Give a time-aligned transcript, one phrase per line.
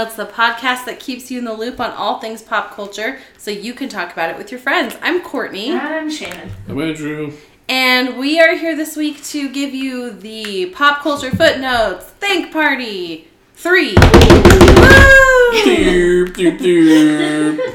[0.00, 3.50] Footnotes, the podcast that keeps you in the loop on all things pop culture so
[3.50, 4.96] you can talk about it with your friends.
[5.02, 5.72] I'm Courtenay.
[5.72, 6.50] I'm Shannon.
[6.66, 7.32] I'm Andrew.
[7.68, 13.28] And we are here this week to give you the pop culture footnotes Thank Party
[13.54, 13.94] three.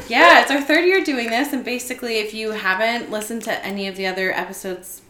[0.08, 3.88] Yeah, it's our third year doing this, and basically, if you haven't listened to any
[3.88, 5.04] of the other episodes,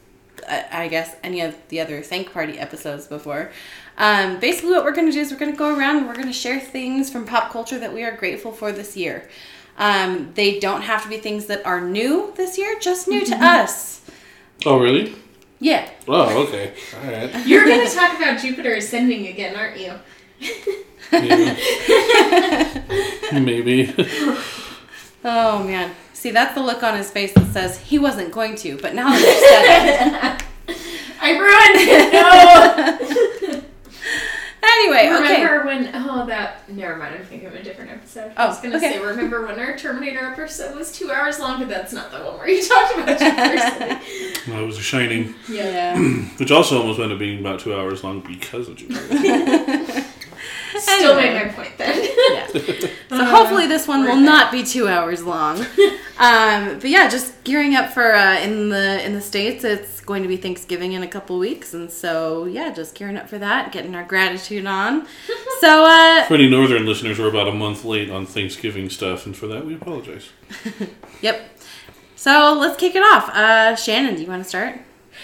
[0.49, 3.51] uh, I guess any of the other Thank Party episodes before,
[3.97, 6.15] um, basically what we're going to do is we're going to go around and we're
[6.15, 9.29] going to share things from pop culture that we are grateful for this year.
[9.77, 13.35] Um, they don't have to be things that are new this year, just new to
[13.35, 14.01] us.
[14.65, 15.15] Oh, really?
[15.59, 15.89] Yeah.
[16.07, 16.73] Oh, okay.
[17.01, 17.33] All right.
[17.47, 19.93] You're going to talk about Jupiter ascending again, aren't you?
[21.11, 21.55] Maybe.
[23.31, 23.93] Maybe.
[25.27, 25.91] Oh man.
[26.13, 29.09] See, that's the look on his face that says he wasn't going to, but now
[29.09, 30.37] that you've said
[30.67, 30.85] it.
[31.19, 33.53] I ruined it.
[33.53, 33.61] No.
[34.67, 35.43] Anyway, okay.
[35.43, 35.91] remember when?
[36.09, 36.67] Oh, that.
[36.69, 37.15] Never mind.
[37.15, 38.31] I'm thinking of a different episode.
[38.35, 38.93] I Oh, was gonna okay.
[38.93, 42.37] say, remember when our Terminator episode was two hours long, but that's not the one
[42.37, 44.53] where you talked about Jupiter ascending.
[44.53, 45.97] No, it was a shining, Yeah.
[46.37, 50.03] which also almost ended up being about two hours long because of Jupiter.
[50.77, 51.33] Still Anyway.
[51.33, 52.09] made my point then.
[52.31, 52.47] Yeah.
[53.09, 55.65] So hopefully this one will not be two hours long.
[56.17, 59.65] Um, but yeah, just gearing up for uh, in the in the states.
[59.65, 63.27] It's going to be Thanksgiving in a couple weeks, and so yeah, just gearing up
[63.27, 65.05] for that, getting our gratitude on.
[65.59, 69.35] So uh, For any northern listeners, we're about a month late on Thanksgiving stuff, and
[69.35, 70.29] for that we apologize.
[71.21, 71.49] yep.
[72.15, 73.27] So let's kick it off.
[73.29, 74.79] Uh, Shannon, do you want to start?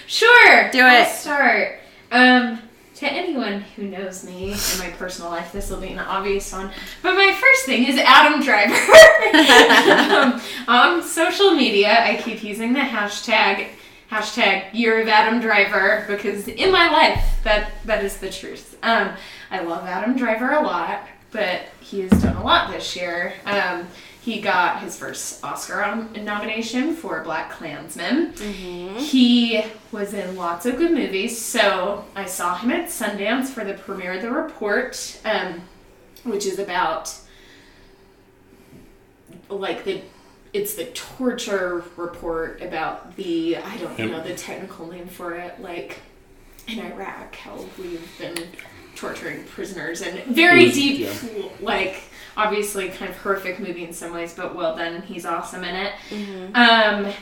[0.08, 0.70] Sure.
[0.72, 1.08] Do I'll it.
[1.10, 1.80] start.
[2.12, 2.60] Um,
[3.02, 6.70] to anyone who knows me in my personal life, this will be an obvious one.
[7.02, 8.76] But my first thing is Adam Driver.
[10.14, 13.70] um, on social media, I keep using the hashtag
[14.12, 18.78] hashtag Year of Adam Driver because in my life that that is the truth.
[18.84, 19.14] Um,
[19.50, 23.34] I love Adam Driver a lot, but he has done a lot this year.
[23.48, 23.88] Um,
[24.22, 28.38] he got his first Oscar nomination for BlacKkKlansman.
[29.00, 33.74] He was in lots of good movies, so I saw him at Sundance for the
[33.74, 35.62] premiere of The Report, um,
[36.24, 37.14] which is about
[39.50, 40.02] like the
[40.54, 44.10] it's the torture report about the I don't Yep.
[44.12, 45.98] know the technical name for it, like
[46.68, 48.36] in Iraq how we've been
[48.96, 51.44] torturing prisoners and very was- deep yeah.
[51.62, 52.04] like
[52.38, 55.02] obviously kind of horrific movie in some ways, but well done.
[55.02, 55.94] He's awesome in it.
[56.56, 57.14] Um,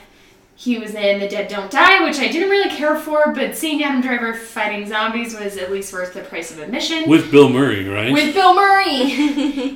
[0.56, 3.82] he was in The Dead Don't Die, which I didn't really care for, but seeing
[3.82, 7.10] Adam Driver fighting zombies was at least worth the price of admission.
[7.10, 8.12] With Bill Murray, right?
[8.12, 8.86] With Bill Murray,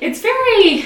[0.02, 0.84] it's very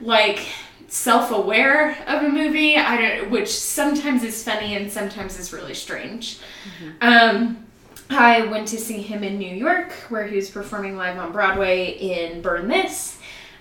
[0.00, 0.44] like
[0.88, 2.76] self-aware of a movie.
[2.76, 6.40] I don't, which sometimes is funny and sometimes is really strange.
[7.00, 7.64] Um,
[8.10, 11.90] I went to see him in New York, where he was performing live on Broadway
[11.90, 13.17] in Burn This.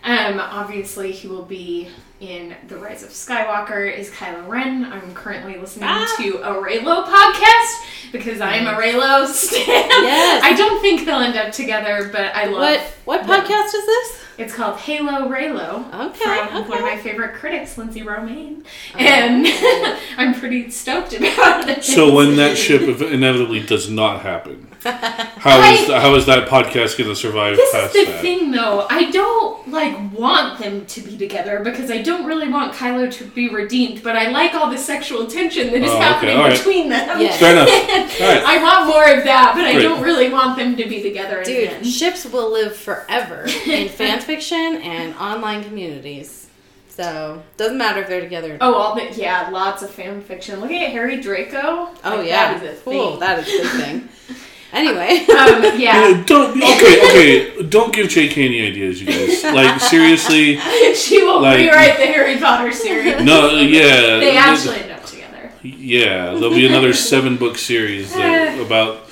[0.07, 1.89] Um, obviously, he will be
[2.21, 4.85] in The Rise of Skywalker is Kylo Ren.
[4.85, 6.15] I'm currently listening Ah.
[6.17, 9.65] to a Reylo podcast because I'm a Reylo stan.
[9.67, 10.43] Yes.
[10.43, 13.41] I don't think they'll end up together, but I love What what them.
[13.45, 14.23] podcast is this?
[14.37, 15.93] It's called Halo Reylo.
[16.09, 16.69] Okay, From okay.
[16.69, 18.63] one of my favorite critics, Lindsey Romain.
[18.95, 19.45] And
[20.17, 21.83] I'm pretty stoked about it.
[21.83, 27.09] so when that ship inevitably does not happen, how is how is that podcast going
[27.09, 28.21] to survive This past is the that?
[28.21, 28.87] thing, though.
[28.89, 33.23] I don't like want them to be together because I don't really want Kylo to
[33.25, 34.03] be redeemed.
[34.03, 36.57] But I like all the sexual tension that is Oh, okay, happening alright.
[36.57, 37.19] between them.
[37.21, 37.39] Yes.
[37.39, 37.67] Fair enough.
[38.21, 38.43] Alright.
[38.43, 41.69] I want more of that, but I don't really want them to be together Dude,
[41.69, 41.83] again.
[41.83, 46.45] ships will live forever in fan fiction and online communities.
[46.89, 48.57] So doesn't matter if they're together.
[48.59, 50.59] Oh, all the yeah, lots of fan fiction.
[50.61, 51.59] Look at Harry Draco.
[51.61, 53.11] Oh Like, yeah, that is a cool.
[53.11, 53.19] thing.
[53.19, 54.09] That is a big thing.
[54.73, 56.09] Anyway, um, yeah.
[56.09, 57.63] Yeah, don't okay, okay.
[57.63, 58.45] Don't give J.K.
[58.45, 59.43] any ideas, you guys.
[59.43, 60.57] Like seriously,
[60.93, 63.23] she will Like- rewrite the Harry Potter series.
[63.23, 64.19] no, yeah.
[64.19, 65.51] They actually end up together.
[65.63, 69.09] Yeah, there'll be another seven book series that, about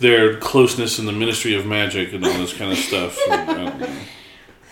[0.00, 3.16] their closeness in the Ministry of Magic and all this kind of stuff.
[3.30, 3.86] And,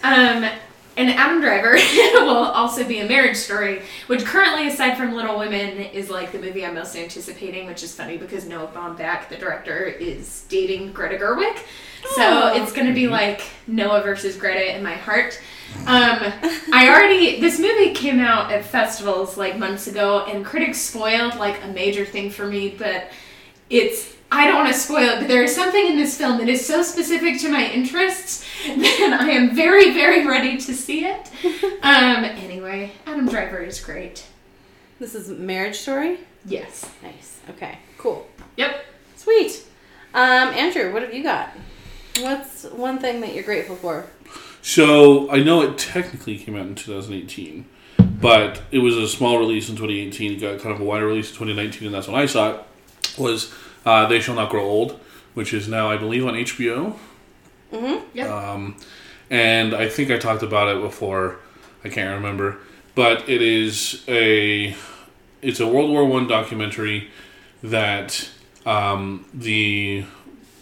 [0.03, 0.47] I.
[0.47, 0.59] Um,
[0.97, 1.73] and Adam Driver
[2.25, 6.39] will also be a marriage story, which currently, aside from Little Women, is like the
[6.39, 11.17] movie I'm most anticipating, which is funny because Noah Baumbach, the director, is dating Greta
[11.17, 11.57] Gerwig.
[12.15, 12.63] So Oh.
[12.63, 15.41] it's going to be like Noah versus Greta in my heart.
[15.87, 16.33] Um,
[16.73, 21.65] I already this movie came out at festivals like months ago, and critics spoiled like
[21.65, 22.75] a major thing for me.
[22.79, 23.11] But
[23.71, 26.49] it's I don't want to spoil it, but there is something in this film that
[26.49, 31.31] is so specific to my interests that I am very very ready to see it.
[31.85, 34.25] Um, anyway, Adam Driver is great.
[34.99, 36.19] this is Marriage Story.
[36.47, 36.91] Yes.
[37.03, 37.39] Nice.
[37.51, 37.79] Okay.
[37.99, 38.27] Cool.
[38.57, 38.85] Yep.
[39.17, 39.67] Sweet.
[40.15, 41.51] Um, Andrew, what have you got?
[42.21, 44.07] What's one thing that you're grateful for?
[44.63, 47.67] So I know it technically came out in 2018,
[47.99, 50.33] but it was a small release in 2018.
[50.33, 52.61] It got kind of a wider release in 2019, and that's when I saw it.
[53.19, 53.53] Was
[53.85, 55.01] uh, They Shall Not Grow Old,
[55.35, 56.97] which is now I believe on HBO.
[57.73, 58.17] Mm-hmm.
[58.17, 58.31] Yep.
[58.31, 58.77] Um,
[59.31, 61.39] and I think I talked about it before.
[61.85, 62.59] I can't remember,
[62.95, 64.75] but it is a
[65.43, 67.11] it's a World War One documentary
[67.63, 68.31] that
[68.65, 70.05] um, the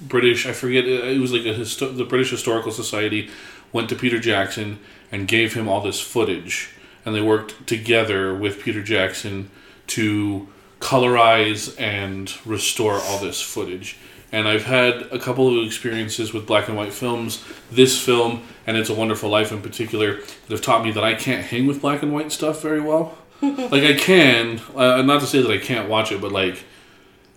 [0.01, 3.31] British I forget it was like a histo- the British Historical Society
[3.73, 4.79] went to Peter Jackson
[5.13, 6.71] and gave him all this footage,
[7.05, 9.51] and they worked together with Peter Jackson
[9.89, 10.49] to
[10.82, 13.96] colorize and restore all this footage.
[14.32, 17.44] And I've had a couple of experiences with black and white films.
[17.70, 21.14] This film and It's a Wonderful Life in particular that have taught me that I
[21.14, 23.17] can't hang with black and white stuff very well.
[23.43, 26.64] like I can, uh, not to say that I can't watch it, but like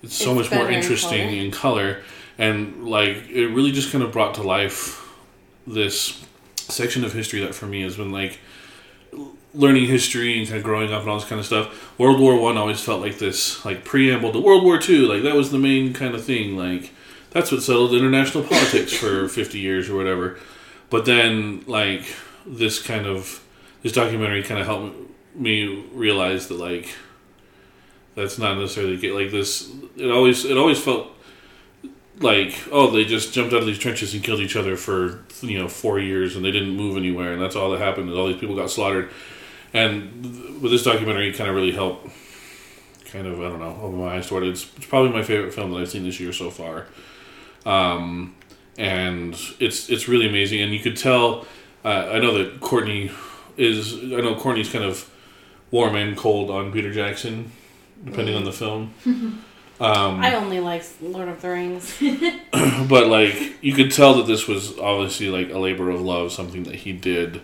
[0.01, 1.42] it's so It's much more better in interesting color.
[1.42, 2.03] in color,
[2.38, 5.01] and like it really just kind of brought to life
[5.65, 6.24] this
[6.56, 8.39] section of history that for me has been like
[9.56, 11.98] learning history and kind of growing up and all this kind of stuff.
[12.00, 15.36] World War One always felt like this like preamble to World War Two, like that
[15.36, 16.57] was the main kind of thing.
[16.57, 16.92] Like
[17.31, 20.38] that's what settled international politics for fifty years or whatever.
[20.90, 22.06] But then like
[22.46, 23.44] this kind of
[23.81, 24.98] this documentary kind of helped
[25.36, 26.90] me realize that like
[28.16, 29.72] that's not necessarily get like this.
[29.98, 31.12] It always it always felt
[32.19, 35.60] like oh they just jumped out of these trenches and killed each other for you
[35.60, 38.28] know four years and they didn't move anywhere and that's all that happened is all
[38.28, 39.10] these people got slaughtered
[39.75, 42.07] and with this documentary kind of really helped
[43.06, 44.50] kind of i don't know open my eyes toward it.
[44.50, 46.88] It's, it's probably my favorite film that i've seen this year so far.
[47.66, 48.36] Um,
[48.77, 50.62] and it's it's really amazing.
[50.62, 51.45] And you could tell
[51.83, 53.12] uh, i know that courtenay
[53.57, 55.10] is i know courtenay's kind of
[55.72, 57.51] warm and cold on peter jackson
[58.04, 58.94] depending on the film.
[59.78, 61.98] Um, I only like Lord of the Rings.
[62.88, 66.63] but like you could tell that this was obviously like a labor of love, something
[66.63, 67.42] that he did,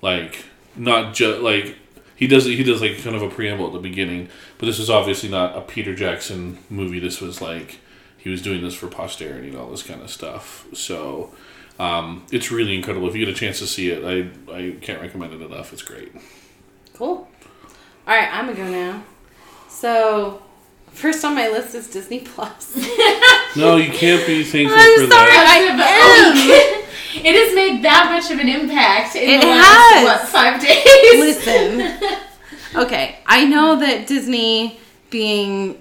[0.00, 0.46] like
[0.76, 1.76] not just like
[2.16, 4.28] he does he does like kind of a preamble at the beginning,
[4.58, 6.98] but this is obviously not a Peter Jackson movie.
[7.00, 7.78] This was like
[8.18, 10.66] he was doing this for posterity and all this kind of stuff.
[10.74, 11.32] So
[11.78, 13.08] um, it's really incredible.
[13.08, 15.72] If you get a chance to see it, I I can't recommend it enough.
[15.72, 16.12] It's great.
[16.94, 17.26] Cool.
[18.06, 19.02] All right, I'm gonna go now.
[19.68, 20.42] So,
[20.88, 22.76] first on my list is Disney Plus.
[23.56, 25.30] No, you can't be thankful I'm for sorry.
[25.30, 25.46] that.
[25.48, 26.76] I am.
[27.14, 30.04] it has made that much of an impact in It the has.
[30.04, 31.18] last what five days.
[31.18, 31.98] Listen.
[32.72, 34.78] Okay, I know that Disney
[35.10, 35.74] being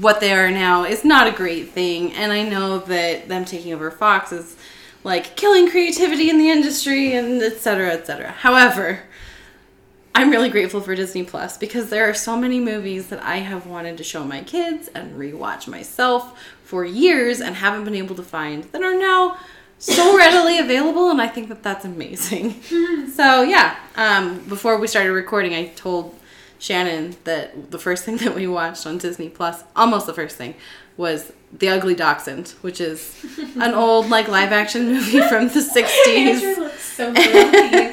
[0.00, 3.72] what they are now is not a great thing, and I know that them taking
[3.72, 4.56] over Fox is
[5.02, 8.30] like killing creativity in the industry and et cetera, et cetera.
[8.30, 9.00] However,
[10.14, 13.66] I'm really grateful for Disney Plus because there are so many movies that I have
[13.66, 18.22] wanted to show my kids and rewatch myself for years and haven't been able to
[18.22, 19.38] find that are now
[19.82, 22.62] so readily available, and I think that that's amazing.
[23.14, 26.14] so yeah, um, before we started recording, I told
[26.58, 30.54] Shannon that the first thing that we watched on Disney Plus, almost the first thing,
[30.96, 33.24] was The Ugly Dachshund, which is
[33.56, 36.56] an old like live action movie from the Andrew '60s.
[36.58, 37.28] looks so grumpy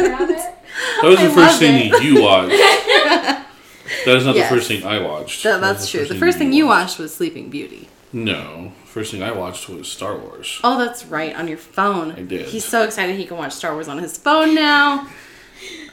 [0.06, 0.56] about it.
[1.02, 2.04] That was the love first thing it.
[2.04, 2.52] you watched.
[4.06, 4.50] That is not Yes.
[4.50, 5.44] the first thing I watched.
[5.44, 6.06] That, That was that's true.
[6.06, 7.90] The first thing you watched was Sleeping Beauty.
[8.14, 10.60] No, first thing I watched was Star Wars.
[10.64, 12.12] Oh, that's right, on your phone.
[12.14, 12.48] I did.
[12.48, 15.08] He's so excited he can watch Star Wars on his phone now.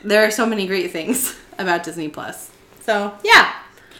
[0.05, 2.51] There are so many great things about Disney Plus.
[2.83, 3.53] So yeah,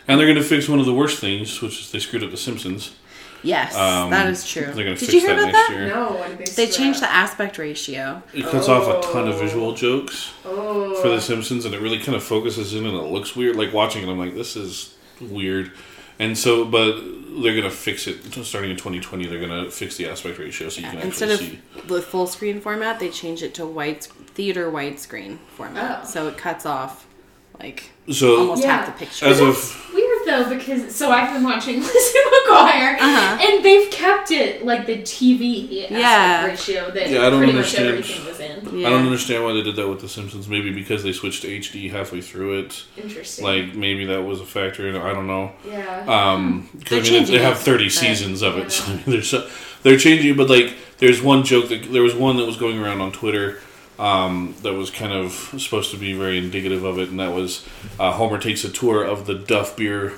[0.07, 2.31] And they're going to fix one of the worst things, which is they screwed up
[2.31, 2.95] The Simpsons.
[3.43, 4.63] yes, Um, that is true.
[4.67, 5.75] They're going to Did fix you hear that about next that?
[5.77, 5.89] year.
[5.89, 8.23] No, they They changed the aspect ratio.
[8.33, 9.39] It cuts off a ton of Oh.
[9.39, 10.95] visual jokes Oh.
[11.03, 13.57] for The Simpsons, and it really kind of focuses in, and it looks weird.
[13.57, 15.73] Like watching it, I'm like, this is weird.
[16.19, 17.01] And so, but
[17.43, 19.27] they're going to fix it starting in 2020.
[19.27, 21.89] They're going to fix the aspect ratio so you can Instead actually of see.
[21.89, 26.01] the full screen format, they change it to white theater widescreen format.
[26.03, 26.07] Oh.
[26.07, 27.06] So it cuts off
[27.61, 28.77] like So, almost Yeah.
[28.85, 29.27] half the picture.
[29.27, 33.39] as of weird though because so I've been watching Lizzie McGuire Uh-huh.
[33.41, 36.47] and they've kept it like the TV aspect Yeah.
[36.47, 37.97] ratio that Yeah, I don't pretty understand.
[37.97, 38.79] much everything was in.
[38.81, 38.87] yeah.
[38.87, 40.47] I don't understand why they did that with The Simpsons.
[40.49, 42.85] Maybe because they switched to HD halfway through it.
[43.03, 43.45] Interesting.
[43.45, 44.89] Like maybe that was a factor.
[44.89, 45.03] in it.
[45.03, 45.53] I don't know.
[45.69, 46.05] yeah.
[46.07, 48.65] Um, 'cause, They're I mean, changing they have thirty seasons of it.
[48.65, 48.69] Yeah.
[48.69, 49.49] So I mean, there's so,
[49.83, 53.01] they're changing, but like there's one joke that there was one that was going around
[53.01, 53.61] on Twitter
[53.99, 57.67] um, that was kind of supposed to be very indicative of it, and that was
[57.99, 60.15] uh, Homer takes a tour of the Duff Beer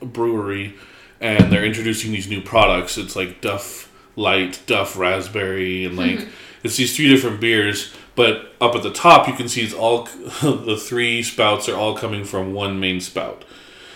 [0.00, 0.74] Brewery,
[1.20, 2.98] and they're introducing these new products.
[2.98, 6.28] It's like Duff Light, Duff Raspberry, and like
[6.62, 7.94] it's these three different beers.
[8.14, 10.04] But up at the top, you can see it's all
[10.42, 13.44] the three spouts are all coming from one main spout.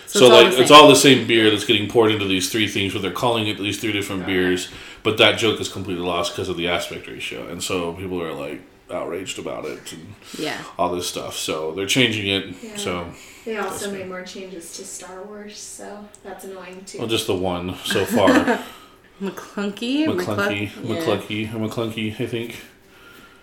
[0.07, 2.91] So, it's like it's all the same beer that's getting poured into these three things,
[2.91, 4.69] but they're calling it these three different beers.
[5.03, 8.33] but that joke is completely lost because of the aspect ratio, and so people are
[8.33, 8.61] like
[8.93, 10.57] outraged about it and Yeah.
[10.77, 11.35] all this stuff.
[11.37, 12.55] So they're changing it.
[12.61, 12.75] Yeah.
[12.77, 13.05] So
[13.45, 16.99] They also made more changes to Star Wars, so that's annoying too.
[16.99, 18.29] well, just the one so far.
[19.21, 20.05] Maclunkey.
[20.07, 21.47] Maclunkey, McClun- yeah.
[21.47, 22.19] Maclunkey, Maclunkey.
[22.19, 22.55] I think.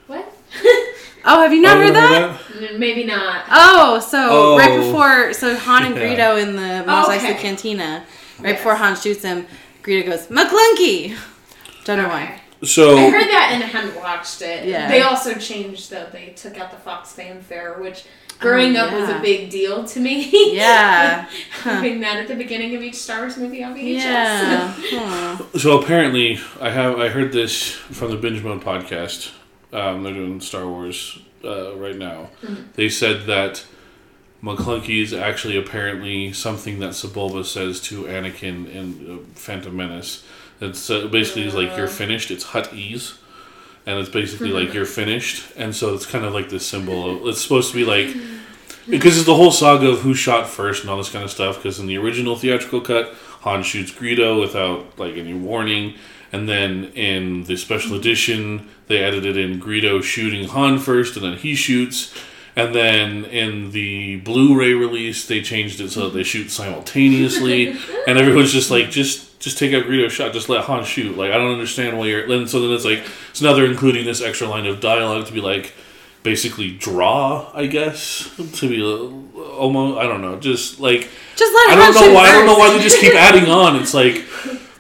[0.07, 0.33] what?
[1.25, 2.78] Oh, have you not Oh, heard remember that?
[2.78, 3.45] Maybe not.
[3.50, 4.57] Oh, so Oh.
[4.57, 6.02] right before, so Han and Yeah.
[6.14, 7.35] Greedo in the oh, Mos Eisley Okay.
[7.43, 8.05] Cantina,
[8.38, 8.59] right Yes.
[8.61, 9.47] before Han shoots him,
[9.83, 11.17] Greedo goes Maclunkey.
[11.85, 12.40] Don't know why.
[12.62, 14.67] So I heard that and hadn't watched it.
[14.67, 14.88] Yeah.
[14.88, 16.07] They also changed though.
[16.12, 18.05] They took out the Fox fanfare, which
[18.41, 20.55] growing Oh, up was a big deal to me.
[20.57, 21.29] Yeah.
[21.62, 21.71] Huh.
[21.71, 23.97] Having that at the beginning of each Star Wars movie on VHS.
[23.97, 24.75] Yeah.
[24.77, 25.45] Huh.
[25.59, 29.33] So apparently, I have I heard this from the Binge Mode podcast.
[29.73, 32.31] Um, they're doing Star Wars uh, right now.
[32.75, 33.65] They said that
[34.43, 40.25] Maclunkey is actually apparently something that Sebulba says to Anakin in uh, Phantom Menace.
[40.61, 42.31] It's uh, basically is like you're finished.
[42.31, 43.17] It's Huttese,
[43.87, 44.67] and it's basically mm-hmm.
[44.67, 45.53] like you're finished.
[45.57, 47.11] And so it's kind of like this symbol.
[47.11, 48.91] Of, it's supposed to be like mm-hmm.
[48.91, 51.57] because it's the whole saga of who shot first and all this kind of stuff.
[51.57, 55.95] Because in the original theatrical cut, Han shoots Greedo without like any warning,
[56.33, 58.00] and then in the special mm-hmm.
[58.00, 62.15] edition, they edited in Greedo shooting Han first, and then he shoots.
[62.57, 67.69] And then in the Blu-ray release, they changed it so that they shoot simultaneously,
[68.09, 71.16] and everyone's just like, just just take out Greedo's shot, just let Han shoot.
[71.16, 72.30] Like I don't understand why you're.
[72.30, 75.33] And so then it's like, so now they're including this extra line of dialogue to
[75.33, 75.75] be like,
[76.23, 78.30] basically draw, I guess,
[78.61, 79.99] to be uh, almost.
[79.99, 82.28] I don't know, just like Just let I don't know shoot why.
[82.28, 83.76] I don't know why they just keep adding on.
[83.76, 84.25] It's like,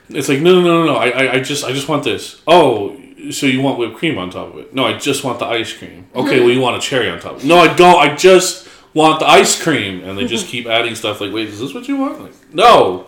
[0.08, 0.96] it's like no, no, no, no, no.
[0.96, 2.40] I, I, I just, I just want this.
[2.46, 3.00] Oh,
[3.30, 4.74] so you want whipped cream on top of it?
[4.74, 6.06] No, I just want the ice cream.
[6.14, 7.36] Okay, well you want a cherry on top.
[7.36, 7.46] of it.
[7.46, 7.98] No, I don't.
[7.98, 10.04] I just want the ice cream.
[10.04, 11.20] And they just keep adding stuff.
[11.20, 12.20] Like, wait, is this what you want?
[12.20, 13.06] Like, no.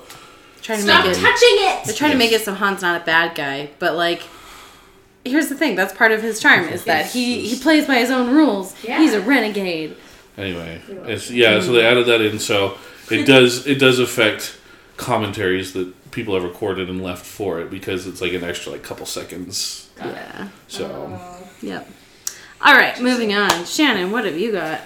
[0.62, 1.20] Trying to Stop make it.
[1.20, 1.84] touching it!
[1.84, 4.22] They're trying to make it so Han's not a bad guy, but like,
[5.24, 5.74] here's the thing.
[5.74, 8.74] That's part of his charm is that he he plays by his own rules.
[8.84, 8.98] Yeah.
[8.98, 9.96] He's a renegade.
[10.36, 11.60] Anyway, it's yeah.
[11.60, 12.38] So they added that in.
[12.38, 12.76] So
[13.10, 14.58] it does, it does affect
[14.96, 18.82] commentaries that people have recorded and left for it because it's like an extra like
[18.82, 19.88] couple seconds.
[19.98, 20.48] Yeah.
[20.68, 20.86] So.
[20.86, 21.48] Oh.
[21.62, 21.88] Yep.
[22.62, 23.64] All right, moving on.
[23.64, 24.82] Shannon, what have you got?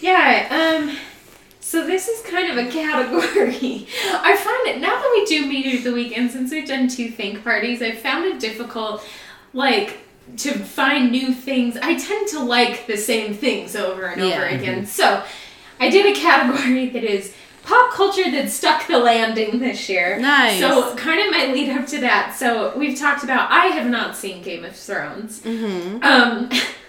[0.00, 0.96] Yeah, um,
[1.66, 3.88] so this is kind of a category.
[4.12, 7.10] I find it, now that we do meet of the weekend, since we've done two
[7.10, 9.04] Thank Parties, I've found it difficult,
[9.52, 9.98] like,
[10.36, 11.76] to find new things.
[11.76, 14.56] I tend to like the same things over and over Yeah.
[14.56, 14.86] again.
[14.86, 15.24] So,
[15.80, 20.20] I did a category that is pop culture that stuck the landing this year.
[20.20, 20.60] Nice.
[20.60, 22.36] So, kind of my lead up to that.
[22.36, 25.40] So, we've talked about, I have not seen Game of Thrones.
[25.40, 26.00] Mm-hmm.
[26.04, 26.48] Um,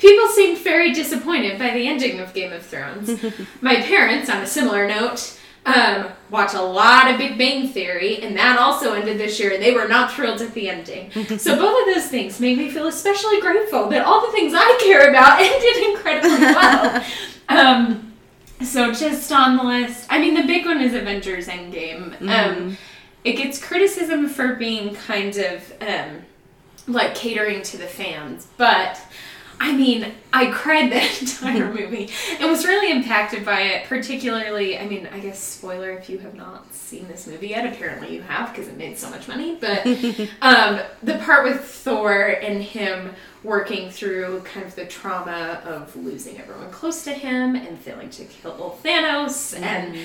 [0.00, 3.22] people seemed very disappointed by the ending of Game of Thrones.
[3.60, 8.36] My parents, on a similar note, um, watch a lot of Big Bang Theory, and
[8.36, 11.10] that also ended this year, and they were not thrilled at the ending.
[11.38, 14.78] so both of those things made me feel especially grateful that all the things I
[14.82, 17.04] care about ended incredibly well.
[17.48, 18.12] um,
[18.62, 22.20] so just on the list, I mean, the big one is Avengers Endgame.
[22.28, 22.76] Um,
[23.24, 26.22] it gets criticism for being kind of um,
[26.86, 29.00] like catering to the fans, but
[29.62, 33.86] I mean, I cried the entire movie and was really impacted by it.
[33.86, 37.70] Particularly, I mean, I guess spoiler if you have not seen this movie yet.
[37.70, 39.56] Apparently, you have because it made so much money.
[39.60, 39.86] But
[40.42, 43.12] um, the part with Thor and him
[43.44, 48.24] working through kind of the trauma of losing everyone close to him and failing to
[48.24, 49.96] kill Thanos and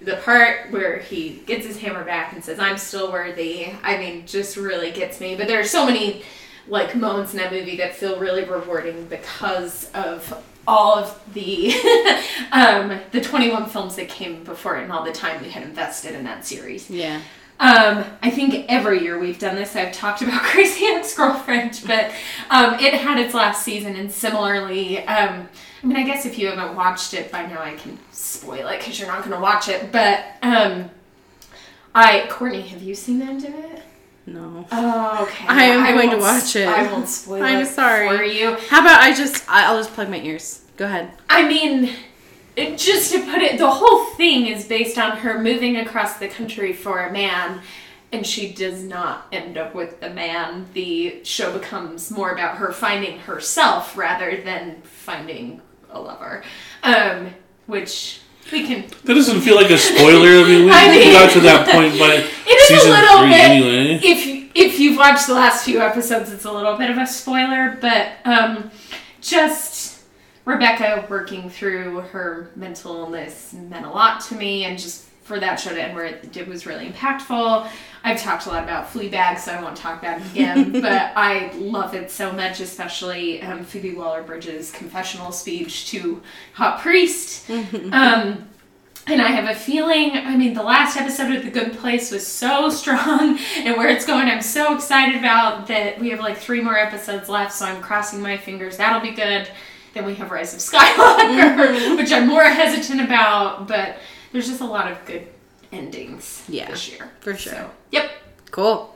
[0.00, 4.26] the part where he gets his hammer back and says i'm still worthy i mean
[4.26, 6.22] just really gets me but there are so many
[6.68, 11.72] like moments in that movie that feel really rewarding because of all of the
[12.52, 16.14] um, the 21 films that came before it and all the time we had invested
[16.14, 17.20] in that series Yeah.
[17.60, 19.76] um, I think every year we've done this.
[19.76, 22.10] I've talked about Crazy Ex-Girlfriend, but
[22.50, 25.48] um, it had its last season, and similarly, um,
[25.82, 28.78] I mean, I guess if you haven't watched it by now, I can spoil it
[28.78, 29.92] because you're not going to watch it.
[29.92, 30.88] But um,
[31.94, 33.82] I, Courtenay, have you seen the end of it?
[34.26, 34.66] No.
[34.72, 35.44] Oh, okay.
[35.46, 36.66] I am going to watch it.
[36.66, 38.08] I won't spoil I'm it sorry.
[38.16, 38.56] for you.
[38.68, 40.62] How about I just I- I'll just plug my ears.
[40.76, 41.12] Go ahead.
[41.28, 41.90] I mean,
[42.56, 46.28] it, just to put it, the whole thing is based on her moving across the
[46.28, 47.60] country for a man,
[48.12, 50.66] and she does not end up with the man.
[50.72, 56.42] The show becomes more about her finding herself rather than finding a lover,
[56.82, 57.34] um,
[57.66, 58.20] which
[58.52, 58.86] we can.
[59.04, 60.28] That doesn't feel like a spoiler.
[60.44, 62.14] I mean, we, I mean- got to that point by
[62.46, 63.40] It is season a little three bit.
[63.40, 64.00] anyway.
[64.02, 67.06] If you, if you've watched the last few episodes, it's a little bit of a
[67.06, 68.70] spoiler, but um,
[69.20, 70.02] just
[70.44, 75.56] Rebecca working through her mental illness meant a lot to me, and just for that
[75.58, 77.68] show to end where it, did was really impactful.
[78.06, 81.50] I've talked a lot about Fleabag, so I won't talk about it again, but I
[81.54, 86.20] love it so much, especially um, Phoebe Waller Bridge's confessional speech to
[86.52, 87.48] Hot Priest.
[87.50, 88.46] um,
[89.06, 92.26] and I have a feeling, I mean, the last episode of The Good Place was
[92.26, 96.60] so strong, and where it's going, I'm so excited about that we have like three
[96.60, 98.76] more episodes left, so I'm crossing my fingers.
[98.76, 99.48] That'll be good.
[99.94, 103.96] Then we have Rise of Skywalker, which I'm more hesitant about, but
[104.32, 105.26] there's just a lot of good
[105.74, 107.10] endings Yeah, this year.
[107.20, 107.52] for sure.
[107.52, 108.10] So, yep.
[108.50, 108.94] Cool.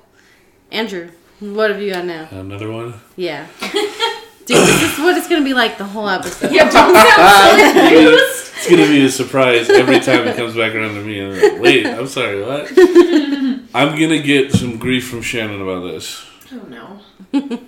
[0.70, 2.28] Andrew, what have you got now?
[2.30, 2.94] Another one.
[3.16, 3.46] Yeah.
[3.60, 6.52] Dude, this is what it's gonna be like the whole episode.
[6.52, 8.52] Yeah, don't sound so confused.
[8.56, 11.20] It's gonna be a surprise every time it comes back around to me.
[11.20, 12.66] I'm like, Wait, I'm sorry, what?
[13.74, 17.60] I'm gonna get some grief from Shannon about this Oh no.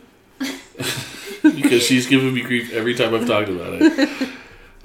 [1.43, 4.29] because she's giving me grief every time I've talked about it.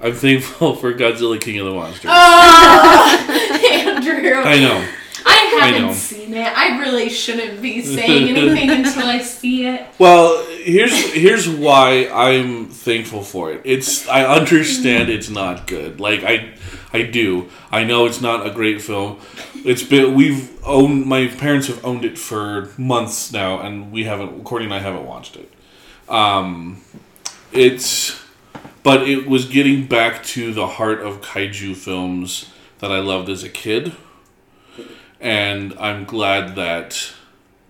[0.00, 2.10] I'm thankful for Godzilla King of the Monsters.
[2.12, 3.45] Oh,
[4.06, 4.42] Andrew.
[4.42, 4.88] I know.
[5.24, 5.92] I I haven't know.
[5.92, 6.56] seen it.
[6.56, 9.86] I really shouldn't be saying anything until I see it.
[9.98, 13.62] Well, here's here's why I'm thankful for it.
[13.64, 16.00] It's I understand it's not good.
[16.00, 16.54] Like I
[16.92, 17.48] I do.
[17.70, 19.18] I know it's not a great film.
[19.64, 24.44] It's been we've owned my parents have owned it for months now and we haven't
[24.44, 25.52] Courtenay and I haven't watched it.
[26.08, 26.82] Um
[27.52, 28.22] it's
[28.82, 33.42] but it was getting back to the heart of kaiju films that I loved as
[33.42, 33.92] a kid.
[35.20, 37.12] And I'm glad that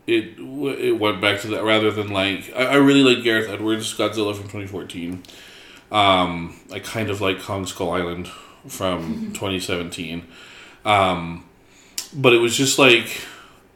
[0.06, 3.96] it it went back to that rather than like I, I really like Gareth Edwards
[3.96, 5.22] Godzilla from 2014.
[5.92, 8.28] Um, I kind of like Kong Skull Island
[8.68, 10.26] from 2017.
[10.84, 11.44] Um,
[12.12, 13.22] but it was just like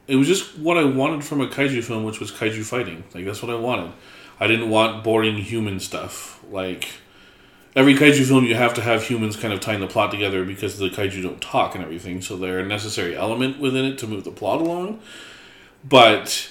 [0.06, 3.04] it was just what I wanted from a kaiju film, which was kaiju fighting.
[3.14, 3.92] Like that's what I wanted.
[4.40, 6.42] I didn't want boring human stuff.
[6.50, 6.88] Like
[7.74, 10.78] every kaiju film, you have to have humans kind of tying the plot together because
[10.78, 14.24] the kaiju don't talk and everything, so they're a necessary element within it to move
[14.24, 15.00] the plot along
[15.84, 16.50] but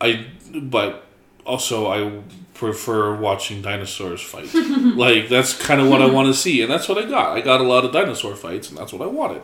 [0.00, 1.06] I but
[1.44, 2.22] also I
[2.54, 4.52] prefer watching dinosaurs fight.
[4.54, 7.36] like that's kind of what I want to see, and that's what I got.
[7.36, 9.42] I got a lot of dinosaur fights, and that's what I wanted.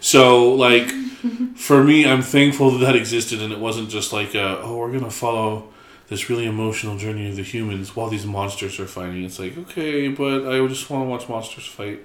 [0.00, 0.90] So like
[1.56, 4.92] for me, I'm thankful that that existed, and it wasn't just like a, oh we're
[4.92, 5.68] gonna follow
[6.08, 9.24] this really emotional journey of the humans while these monsters are fighting.
[9.24, 12.04] It's like okay, but I just want to watch monsters fight.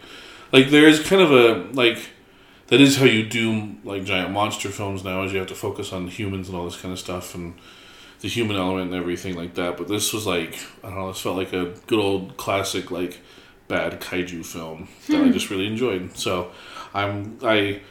[0.52, 2.10] Like there is kind of a like
[2.68, 5.92] that is how you do like giant monster films now is you have to focus
[5.94, 7.54] on humans and all this kind of stuff and
[8.22, 11.20] the human element and everything like that but this was like i don't know this
[11.20, 13.20] felt like a good old classic like
[13.68, 16.52] bad kaiju film that i just really enjoyed so
[16.94, 17.82] i'm i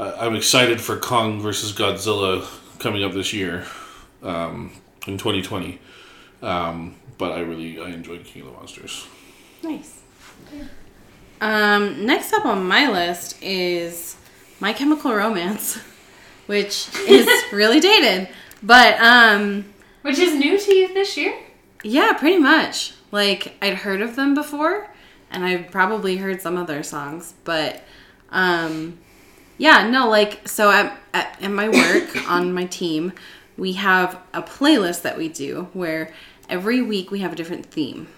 [0.00, 2.44] I- i'm excited for kong versus godzilla
[2.80, 3.64] coming up this year
[4.24, 4.72] um,
[5.06, 5.78] in 2020
[6.42, 9.06] um, but i really i enjoyed king of the monsters
[9.62, 10.00] Nice.
[11.40, 14.16] Um, next up on my list is
[14.58, 15.76] My Chemical Romance,
[16.46, 18.28] which is really dated.
[18.62, 19.66] But um,
[20.02, 21.34] Which is new to you this year?
[21.82, 22.94] yeah, pretty much.
[23.10, 24.88] Like I'd heard of them before,
[25.30, 27.82] and I've probably heard some of their songs, but
[28.30, 28.98] um,
[29.58, 33.12] yeah, no, like so at, at, at my work on my team,
[33.56, 36.12] we have a playlist that we do where
[36.48, 38.08] every week we have a different theme.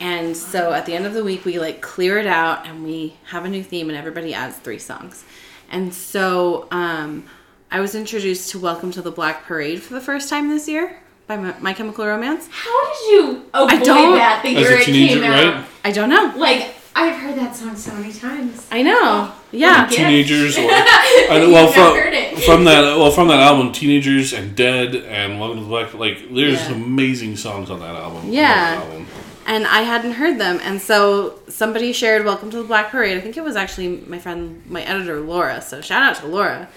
[0.00, 3.14] And so at the end of the week, we like clear it out and we
[3.30, 5.24] have a new theme, and everybody adds three songs.
[5.70, 7.24] And so um,
[7.70, 10.98] I was introduced to Welcome to the Black Parade for the first time this year
[11.26, 12.48] by My, My Chemical Romance.
[12.52, 15.54] How did you avoid I don't- that the year it came out?
[15.54, 16.34] right I don't know.
[16.36, 18.66] Like, I've heard that song so many times.
[18.70, 19.32] I know.
[19.56, 19.82] Yeah.
[19.82, 19.86] Yeah.
[19.88, 25.40] teenagers or I, well from, from that well from that album teenagers and dead and
[25.40, 26.74] welcome to the black like there's Yeah.
[26.74, 28.76] amazing songs on that album Yeah.
[28.76, 29.06] That album.
[29.46, 30.58] and I hadn't heard them.
[30.62, 33.16] And so somebody shared Welcome to the Black Parade.
[33.16, 35.60] I think it was actually my friend, my editor, Laura.
[35.62, 36.68] So shout out to Laura.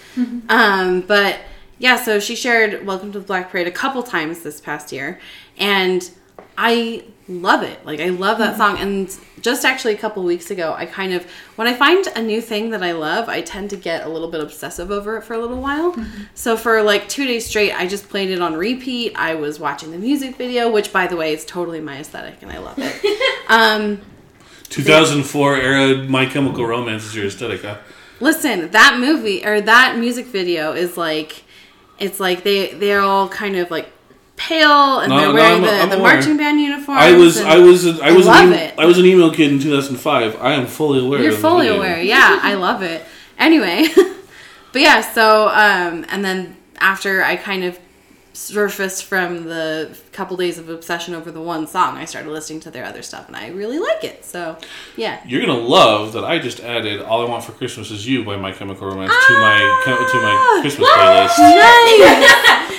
[0.49, 1.39] Um, but
[1.79, 5.19] yeah, so she shared Welcome to the Black Parade a couple times this past year.
[5.57, 6.07] And
[6.57, 7.85] I love it.
[7.85, 8.77] Like, I love that song.
[8.79, 12.41] And just actually a couple weeks ago, I kind of, when I find a new
[12.41, 15.35] thing that I love, I tend to get a little bit obsessive over it for
[15.35, 15.95] a little while.
[16.33, 19.13] So for like two days straight, I just played it on repeat.
[19.15, 22.51] I was watching the music video, which by the way is totally my aesthetic and
[22.51, 23.43] I love it.
[23.49, 24.01] um,
[24.69, 27.77] 2004 era My Chemical Romance is your aesthetic huh?
[28.19, 31.43] listen, that movie or that music video is like,
[31.97, 33.91] it's like they they're all kind of like
[34.39, 36.13] pale and No, they're no, wearing I'm- I'm the, the aware.
[36.15, 37.01] marching band uniforms.
[37.01, 38.73] I was I was a, I was I an love em- it.
[38.79, 41.77] I was an emo kid in 2005 I am fully aware You're of fully video.
[41.77, 42.01] aware.
[42.01, 43.03] Yeah, I love it.
[43.37, 43.85] Anyway,
[44.73, 47.77] but yeah, so um, and then after I kind of
[48.31, 51.97] surfaced from the couple days of obsession over the one song.
[51.97, 54.23] I started listening to their other stuff, and I really like it.
[54.23, 54.57] So,
[54.95, 55.19] yeah.
[55.27, 58.37] You're gonna love that I just added "All I Want for Christmas Is You" by
[58.37, 59.57] My Chemical Romance to my
[60.11, 61.37] to my Christmas playlist.
[61.37, 62.75] Nice.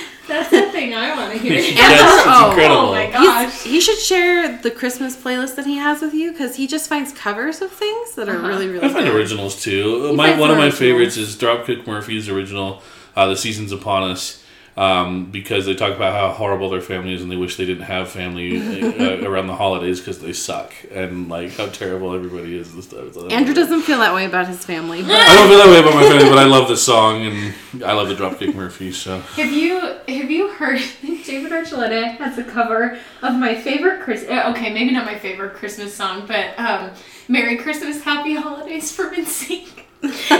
[0.89, 1.53] That's the thing I want to hear.
[1.53, 2.81] Yes, it's Oh, incredible.
[2.89, 3.63] Oh my He's, gosh.
[3.63, 7.11] he should share the Christmas playlist that he has with you because he just finds
[7.13, 8.47] covers of things that are Uh-huh.
[8.47, 9.15] really, really I find good.
[9.15, 10.07] originals too.
[10.09, 10.79] He My one of my originals.
[10.79, 12.81] favorites is Dropkick Murphys' original,
[13.15, 14.40] uh, "The Seasons Upon Us,"
[14.77, 17.83] um, because they talk about how horrible their family is and they wish they didn't
[17.83, 22.73] have family uh, around the holidays because they suck and like how terrible everybody is
[22.73, 23.13] and stuff.
[23.13, 25.01] So- Andrew doesn't feel that way about his family.
[25.03, 27.83] but- I don't feel that way about my family, but I love this song and
[27.83, 28.97] I love the Dropkick Murphys.
[28.97, 34.25] So Have you have you heard David Archuleta has a cover of my favorite Chris?
[34.29, 36.91] uh, Okay, maybe not my favorite Christmas song, but um,
[37.27, 39.67] "Merry Christmas, Happy Holidays" from NSYNC.
[40.03, 40.09] no.
[40.09, 40.31] video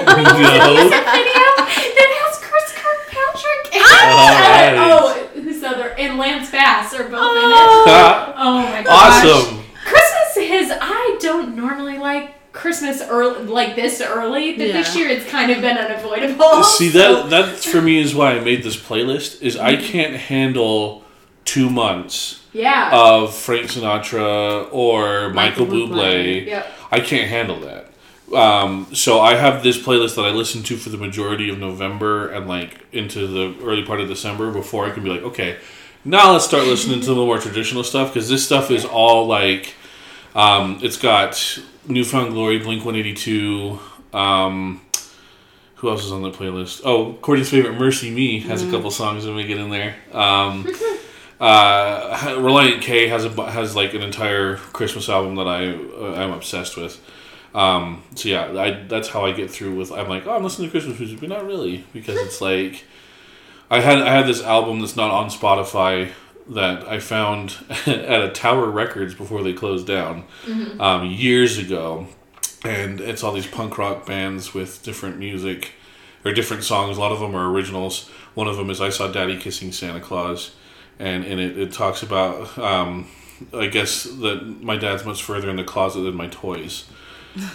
[0.90, 2.74] that has Chris
[4.02, 4.92] Kirkpatrick and Alright.
[4.92, 5.90] uh, oh, who's the other?
[5.90, 7.56] And Lance Bass are both in it.
[7.58, 8.34] Oh.
[8.38, 9.26] Oh my gosh!
[9.26, 9.64] awesome.
[9.86, 10.72] Christmas is.
[10.82, 15.62] I don't normally like Christmas early like this early, but this year it's kind of
[15.62, 16.64] been unavoidable.
[16.64, 19.42] See so- that that for me is why I made this playlist.
[19.42, 21.04] Is I can't handle
[21.46, 22.90] two months yeah.
[22.94, 25.90] of Frank Sinatra or Michael, Michael Bublé.
[25.90, 26.46] Bublé.
[26.46, 26.68] yep.
[26.92, 27.91] I can't handle that.
[28.34, 32.30] Um, so I have this playlist that I listen to for the majority of November
[32.30, 35.58] and like into the early part of December before I can be like, okay,
[36.06, 39.76] now let's start listening to the more traditional stuff because this stuff is all like,
[40.34, 43.80] um, it's got Newfound Glory, Blink One Eighty Two.
[44.14, 44.82] Um,
[45.76, 46.82] who else is on the playlist?
[46.86, 49.96] Oh, Courtenay's favorite, Mercy Me, has a couple songs that we get in there.
[50.12, 50.68] Um,
[51.40, 56.32] uh, Relient K has a has like an entire Christmas album that I uh, I'm
[56.32, 57.02] obsessed with.
[57.54, 59.92] Um, so yeah, I that's how I get through with.
[59.92, 62.86] I'm like, oh, I'm listening to Christmas music, but not really because it's like
[63.70, 66.12] I had I had this album that's not on Spotify
[66.50, 67.56] that I found
[67.88, 70.26] at a Tower Records before they closed down
[70.80, 72.08] um, years ago,
[72.64, 75.74] and it's all these punk rock bands with different music
[76.26, 76.98] or different songs.
[76.98, 78.10] A lot of them are originals.
[78.34, 80.52] One of them is "I Saw Daddy Kissing Santa Claus,"
[81.00, 83.08] and in it it talks about um,
[83.54, 86.86] I guess that my dad's much further in the closet than my toys.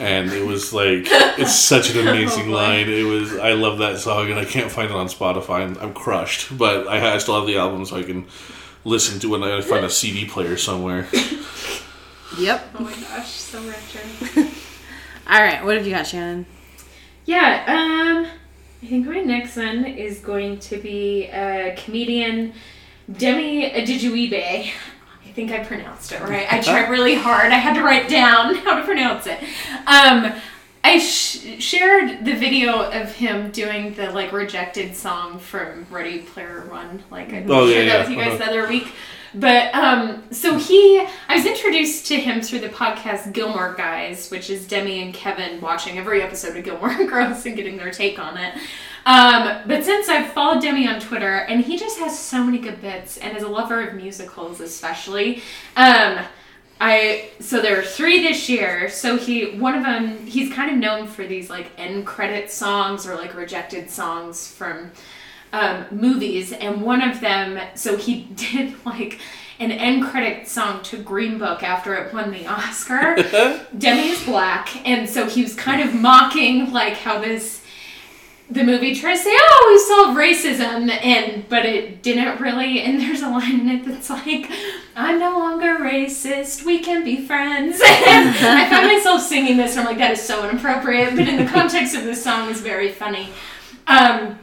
[0.01, 1.03] And it was like
[1.39, 2.89] it's such an amazing Oh, line.
[2.89, 5.61] It was I love that song and I can't find it on Spotify.
[5.63, 8.27] I'm, I'm crushed, but I, I still have the album so I can
[8.85, 11.07] listen to it when I find a CD player somewhere.
[12.39, 12.71] Yep.
[12.79, 14.43] Oh my gosh, so retro.
[15.29, 15.65] All right.
[15.65, 16.45] What have you got, Shannon?
[17.25, 18.27] Yeah, um,
[18.83, 22.53] I think my next one is going to be uh, comedian
[23.11, 24.71] Demi Adejuyigbe.
[25.37, 26.51] I think I pronounced it right.
[26.51, 27.53] I tried really hard.
[27.53, 29.39] I had to write down how to pronounce it.
[29.87, 30.33] Um,
[30.83, 36.65] I sh- shared the video of him doing the like rejected song from Ready Player
[36.71, 37.03] One.
[37.11, 38.01] Like I Oh, yeah, shared that yeah.
[38.01, 38.51] with you guys Uh-huh.
[38.51, 38.89] the other week.
[39.35, 44.49] But um, so he, I was introduced to him through the podcast Gilmore Guys, which
[44.49, 48.39] is Demi and Kevin watching every episode of Gilmore Girls and getting their take on
[48.39, 48.55] it.
[49.07, 52.81] Um, but since I've followed Demi on Twitter, and he just has so many good
[52.83, 55.43] bits, and as a lover of musicals especially,
[55.77, 56.19] um,
[56.81, 58.89] I so there are three this year.
[58.91, 63.07] So he one of them he's kind of known for these like end credit songs
[63.07, 64.91] or like rejected songs from
[65.53, 69.21] um, movies, and one of them so he did like
[69.61, 73.15] an end credit song to Green Book after it won the Oscar.
[73.79, 77.63] Demi is black, and so he was kind of mocking like how this
[78.49, 82.81] the movie tries to say, "Oh, we solved racism," and but it didn't really.
[82.81, 84.49] And there's a line in it that's like,
[84.95, 86.65] "I'm no longer racist.
[86.65, 90.49] We can be friends." I find myself singing this, and I'm like, "That is so
[90.49, 93.29] inappropriate," but in the context of this song, is very funny.
[93.89, 94.39] Um,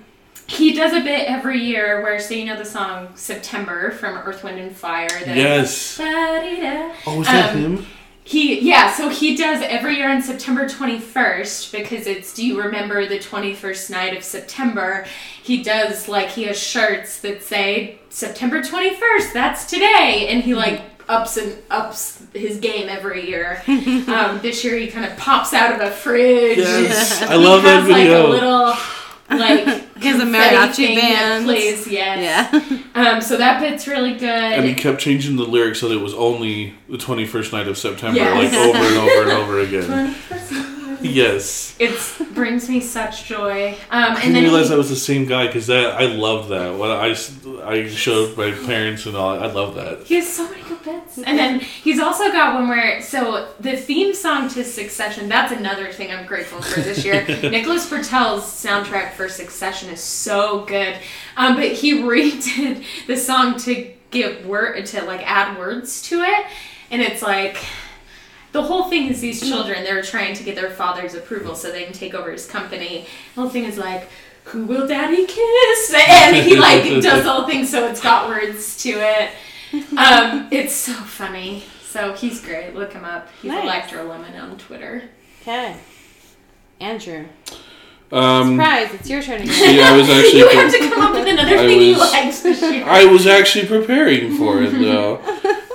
[0.48, 4.44] he does a bit every year where, so you know the song "September" from Earth,
[4.44, 5.08] Wind, and Fire.
[5.08, 5.98] that- Yes.
[7.08, 7.88] Oh, is that Um, him?
[8.26, 13.06] He yeah, so he does every year on September 21st because it's do you remember
[13.06, 15.06] the 21st night of September?
[15.42, 20.82] He does like he has shirts that say September 21st, that's today and he like
[21.10, 23.62] ups and ups his game every year.
[23.68, 26.60] um, this year he kind of pops out of a fridge.
[26.60, 28.30] Yes, I love he that has, video.
[28.30, 28.74] Like a little
[29.30, 29.66] like
[29.98, 31.46] He has a mariachi band.
[31.46, 32.52] plays, yes.
[32.54, 32.80] Yeah.
[32.96, 34.30] Um, so that bit's really good.
[34.30, 37.76] And he kept changing the lyrics so that it was only the 21st night of
[37.78, 38.54] September, Yes.
[38.54, 40.16] like over and over and over again.
[41.14, 41.76] Yes.
[41.80, 41.94] It
[42.34, 43.74] brings me such joy.
[43.74, 46.06] Um, I and didn't then realize he, that was the same guy because that I
[46.06, 46.78] love that.
[46.78, 47.16] When I,
[47.66, 50.04] I showed my parents and all, I love that.
[50.04, 51.18] he has so many good bits.
[51.18, 55.30] And then he's also got one where so the theme song to Succession.
[55.30, 57.26] That's another thing I'm grateful for this year.
[57.28, 60.98] Nicholas Britell's soundtrack for Succession is so good,
[61.38, 66.46] um, but he redid the song to give word to like add words to it,
[66.90, 67.58] and it's like.
[68.54, 71.84] The whole thing is these children, they're trying to get their father's approval so they
[71.84, 73.08] can take over his company.
[73.36, 74.08] The whole thing is like,
[74.46, 75.94] who will daddy kiss?
[76.08, 79.32] And he like does the whole thing so it's got words to it.
[79.98, 81.64] Um, it's so funny.
[81.82, 82.76] So he's great.
[82.76, 83.28] Look him up.
[83.42, 83.64] He's Nice.
[83.64, 85.04] Electro Lemon on Twitter.
[85.42, 85.78] Okay.
[86.80, 87.26] Andrew.
[88.14, 89.76] Um, Surprise, it's your turn again.
[89.76, 90.40] yeah, I was actually.
[90.40, 92.84] you have to come up with another I thing you was- liked this year.
[92.86, 95.20] I was actually preparing for it though.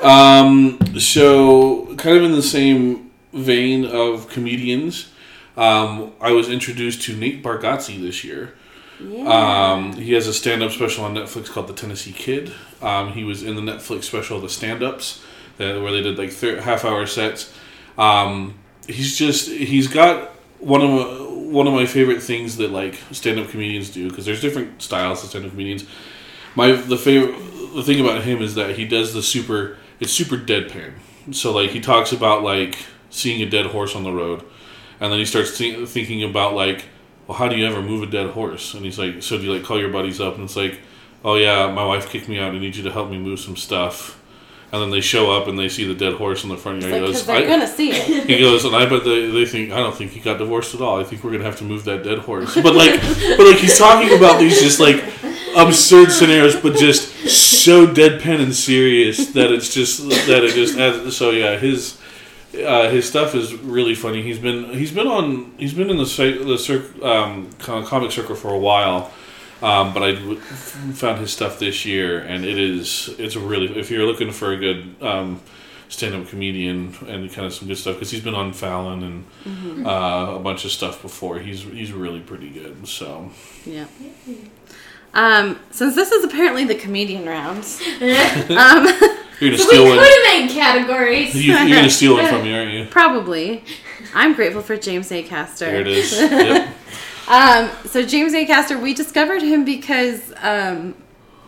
[0.02, 5.10] um, so, kind of in the same vein of comedians,
[5.56, 8.54] um, I was introduced to Nate Bargatze this year.
[9.00, 9.28] Yeah.
[9.72, 12.52] Um, he has a stand-up special on Netflix called The Tennessee Kid.
[12.82, 15.22] Um, he was in the Netflix special The Stand-Ups,
[15.56, 17.52] that, where they did like thir- half-hour sets.
[17.96, 18.54] Um,
[18.88, 20.90] he's just he's got one of
[21.48, 25.30] one of my favorite things that like stand-up comedians do because there's different styles of
[25.30, 25.84] stand-up comedians.
[26.54, 27.36] My the favorite
[27.74, 30.92] the thing about him is that he does the super it's super deadpan.
[31.32, 32.78] So like he talks about like
[33.10, 34.44] seeing a dead horse on the road,
[35.00, 36.84] and then he starts thi- thinking about like,
[37.26, 38.74] well, how do you ever move a dead horse?
[38.74, 40.80] And he's like, so do you like call your buddies up and it's like,
[41.24, 42.54] oh yeah, my wife kicked me out.
[42.54, 44.17] I need you to help me move some stuff.
[44.70, 46.92] And then they show up and they see the dead horse in the front yard.
[46.92, 48.26] Like, he goes, they're gonna see it.
[48.28, 50.82] he goes, and I bet they, they think I don't think he got divorced at
[50.82, 51.00] all.
[51.00, 52.54] I think we're gonna have to move that dead horse.
[52.54, 55.02] But like, but like he's talking about these just like
[55.56, 61.16] absurd scenarios, but just so deadpan and serious that it's just that it just adds.
[61.16, 61.98] So yeah, his
[62.54, 64.22] uh, his stuff is really funny.
[64.22, 66.04] He's been he's been on he's been in the
[66.44, 69.12] the cir- um, comic circle for a while.
[69.62, 73.76] Um, but I w- found his stuff this year, and it is it's a really
[73.78, 75.40] if you're looking for a good um,
[75.88, 80.34] stand-up comedian and kind of some good stuff because he's been on Fallon and uh,
[80.36, 81.38] a bunch of stuff before.
[81.40, 82.86] He's he's really pretty good.
[82.86, 83.30] So
[83.66, 83.86] Yeah.
[85.14, 89.98] Um, since this is apparently the comedian rounds, um, you're gonna So we could one.
[89.98, 91.34] have made categories.
[91.34, 92.84] You, you're gonna steal one from me, aren't you?
[92.90, 93.64] probably,
[94.14, 95.58] I'm grateful for James Acaster.
[95.60, 96.12] There it is.
[96.12, 96.74] Yep.
[97.28, 100.94] Um, so James Acaster, we discovered him because um,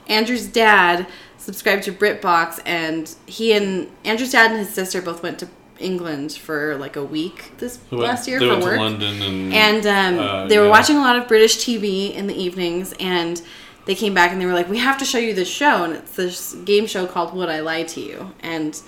[0.08, 1.06] Andrew's dad
[1.38, 6.32] subscribed to BritBox, and he and Andrew's dad and his sister both went to England
[6.32, 8.78] for like a week this They last year for work.
[8.78, 10.70] London and And um, Uh, they were yeah.
[10.70, 13.40] watching a lot of British TV in the evenings, and
[13.86, 15.94] they came back and they were like, "We have to show you this show." And
[15.94, 18.78] it's this game show called "Would I Lie to You?" And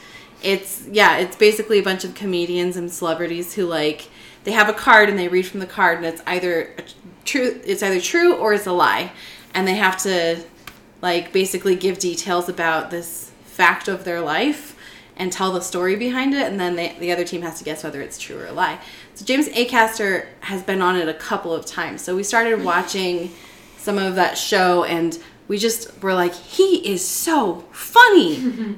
[0.42, 4.08] it's yeah, it's basically a bunch of comedians and celebrities who like
[4.44, 6.74] they have a card and they read from the card, and it's either
[7.24, 9.12] true, it's either true or it's a lie,
[9.54, 10.42] and they have to
[11.00, 14.76] like basically give details about this fact of their life
[15.16, 17.84] and tell the story behind it and then they, the other team has to guess
[17.84, 18.78] whether it's true or a lie.
[19.14, 22.00] So james acaster has been on it a couple of times.
[22.00, 23.30] So we started watching
[23.76, 25.18] some of that show and
[25.52, 28.34] we just were like he is so funny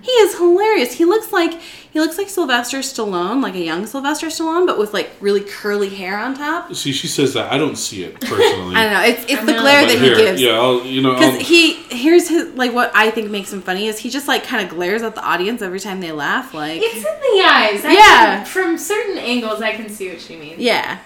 [0.08, 1.52] he is hilarious he looks like
[1.92, 5.88] he looks like sylvester stallone like a young sylvester stallone but with like really curly
[6.00, 8.74] hair on top see, she says that I don't see it personally.
[8.80, 9.60] i don't know it's, it's I the know.
[9.62, 12.72] glare But that here, he gives yeah, I'll, you know, because he here's his like
[12.78, 15.24] what I think makes him funny is he just like kind of glares at the
[15.24, 17.84] audience every time they laugh like It's in the eyes.
[17.84, 18.36] I Yeah.
[18.38, 20.58] Can, from certain angles, I can see what she means.
[20.58, 20.98] yeah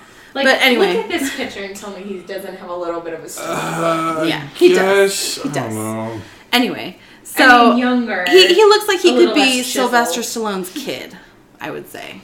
[0.44, 0.94] Like, But anyway.
[0.94, 3.28] look at this picture and tell me he doesn't have a little bit of a
[3.28, 3.58] stomach.
[3.58, 5.42] uh, Yeah, he guess, does.
[5.42, 5.74] He I does.
[5.74, 6.20] don't know.
[6.52, 8.24] anyway I so mean, younger.
[8.28, 9.62] he, he looks like he could be.
[9.62, 11.16] Sylvester Stallone's kid
[11.60, 12.20] I would say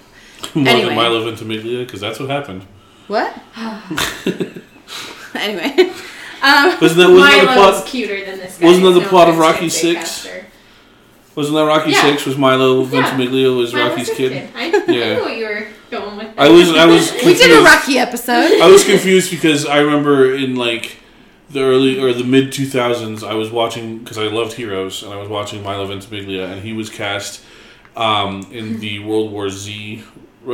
[0.55, 0.87] More Anyway.
[0.87, 2.63] than Milo Ventimiglia because that's what happened.
[3.09, 3.35] what
[5.35, 5.71] anyway
[6.43, 7.87] um Wasn't that wasn't that the Milo's plot?
[7.87, 8.67] cuter than this guy.
[8.67, 10.29] wasn't that the No plot of Rocky Six?
[11.35, 12.03] Wasn't that Rocky Yeah.
[12.03, 12.27] Six?
[12.27, 12.89] Was Milo Yeah.
[12.91, 14.51] Ventimiglia was Milo's Rocky's his kid?
[14.55, 15.15] I, I Yeah.
[15.17, 15.67] knew what you were
[16.37, 17.65] I was I was we did a confused.
[17.65, 20.99] Rocky episode I was confused because I remember in like
[21.51, 25.13] the early or the mid two thousands, I was watching because I loved Heroes, and
[25.13, 27.43] I was watching Milo Ventimiglia, and he was cast
[27.97, 30.03] um, in the World War Z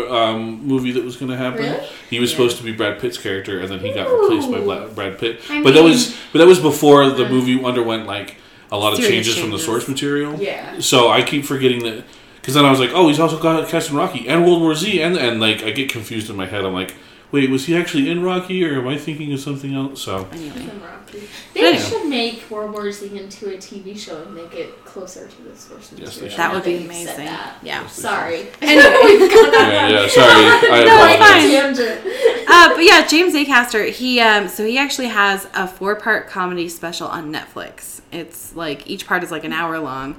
[0.09, 1.63] um, movie that was going to happen.
[1.63, 1.87] Really?
[2.11, 2.37] He was Yeah.
[2.37, 5.41] supposed to be Brad Pitt's character, and then he got replaced by Bla- Brad Pitt.
[5.51, 8.37] I but that was but that was before the movie underwent like
[8.73, 10.35] a lot of Serious changes, from the source material.
[10.41, 10.79] Yeah.
[10.81, 12.05] So I keep forgetting that
[12.41, 14.75] because then I was like, oh, he's also got cast in Rocky and World War
[14.75, 16.65] Z, and and like I get confused in my head.
[16.65, 16.95] I'm like,
[17.33, 20.03] wait, was he actually in Rocky, or am I thinking of something else?
[20.03, 21.23] So anyway From Rocky.
[21.55, 21.83] They Anyway.
[21.83, 25.57] should make World War Z into a TV show and make it closer to the
[25.57, 26.07] source material.
[26.09, 26.39] Yes, they should.
[26.39, 27.59] that would be amazing that.
[27.65, 28.47] yeah Sorry.
[28.63, 28.97] Anyway.
[29.05, 30.09] We've gone on yeah, a- yeah.
[30.09, 32.05] Sorry, I No, it's apologize.
[32.05, 32.27] fine.
[32.53, 36.69] Uh, but yeah, James Acaster, he um, so he actually has a four part comedy
[36.69, 38.01] special on Netflix.
[38.11, 40.17] It's like each part is like an hour long,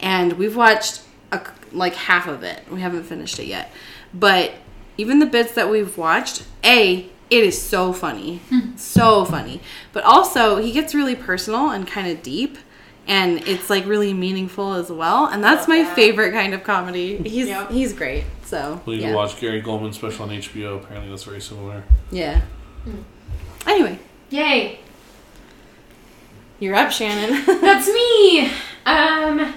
[0.00, 1.02] and we've watched
[1.34, 2.62] a, like half of it.
[2.70, 3.70] We haven't finished it yet,
[4.12, 4.52] but
[4.96, 8.40] even the bits that we've watched, a it is so funny,
[8.76, 9.60] so funny.
[9.92, 12.58] But also, he gets really personal and kind of deep,
[13.08, 15.26] and it's like really meaningful as well.
[15.26, 15.96] And that's my that.
[15.96, 17.16] favorite kind of comedy.
[17.18, 17.70] He's Yep.
[17.70, 18.24] he's great.
[18.44, 19.10] So We need yeah.
[19.10, 20.76] to watch Gary Gulman special on HBO.
[20.82, 21.82] Apparently, that's very similar.
[22.10, 22.42] yeah.
[23.66, 24.78] Anyway, Yay.
[26.60, 27.42] you're up, Shannon.
[27.62, 28.50] That's me.
[28.84, 29.54] Um, let's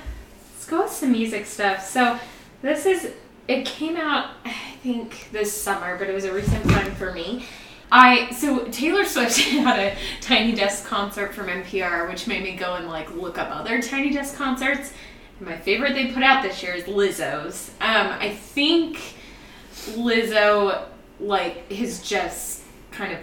[0.68, 1.88] go with some music stuff.
[1.88, 2.20] So
[2.62, 3.14] this is
[3.48, 4.52] it came out I
[4.84, 7.46] think this summer, but it was a recent find for me.
[7.92, 12.76] I so Taylor Swift had a Tiny Desk concert from NPR, which made me go
[12.76, 14.94] and like look up other Tiny Desk concerts.
[15.40, 17.72] And My favorite they put out this year is Lizzo's.
[17.80, 19.16] Um, I think
[19.92, 20.86] Lizzo
[21.20, 23.20] like has just kind of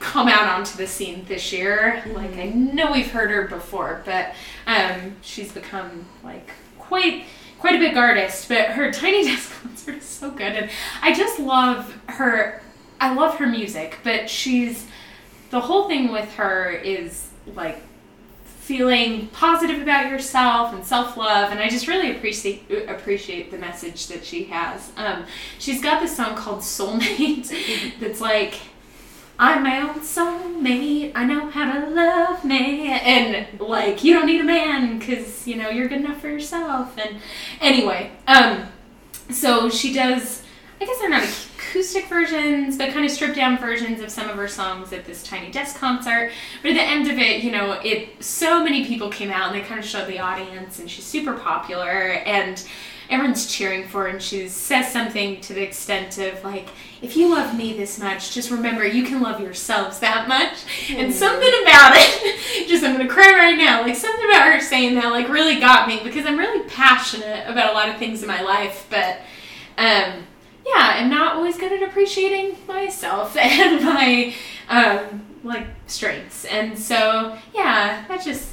[0.00, 2.02] come out onto the scene this year.
[2.12, 4.34] Like I know we've heard her before, but
[4.66, 7.24] um, she's become like quite
[7.58, 8.48] quite a big artist.
[8.48, 10.70] But her Tiny Desk concert is so good, and
[11.02, 12.60] I just love her.
[12.98, 14.86] I love her music, but she's
[15.50, 17.82] the whole thing with her is like
[18.44, 24.24] feeling positive about yourself and self-love and i just really appreciate appreciate the message that
[24.24, 25.24] she has um,
[25.58, 27.52] she's got this song called soulmate
[28.00, 28.60] that's like
[29.40, 31.12] I'm my own soulmate.
[31.14, 32.90] I know how to love me.
[32.90, 36.98] And like, you don't need a man because you know you're good enough for yourself.
[36.98, 37.16] And
[37.58, 38.68] anyway, um,
[39.30, 40.42] so she does.
[40.78, 44.36] I guess they're not acoustic versions, but kind of stripped down versions of some of
[44.36, 46.32] her songs at this Tiny Desk concert.
[46.60, 49.54] But at the end of it, you know, it so many people came out and
[49.54, 51.88] they kind of showed the audience, and she's super popular
[52.26, 52.62] and
[53.10, 56.68] everyone's cheering for her and she says something to the extent of like
[57.02, 60.58] if you love me this much just remember you can love yourselves that much.
[60.96, 64.94] And something about it just i'm gonna cry right now like something about her saying
[64.94, 68.28] that like really got me because i'm really passionate about a lot of things in
[68.28, 69.20] my life but
[69.76, 70.26] um
[70.66, 74.34] yeah i'm not always good at appreciating myself and my
[74.68, 76.44] um like strengths.
[76.44, 78.50] And so yeah that just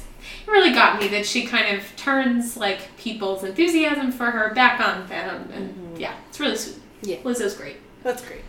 [0.48, 5.06] really got me that she kind of turns like people's enthusiasm for her back on
[5.08, 7.16] them and yeah it's really sweet Yeah.
[7.18, 8.42] lizzo's great That's great.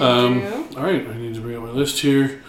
[0.00, 0.42] Um,
[0.76, 2.42] all right, I need to bring up my list here.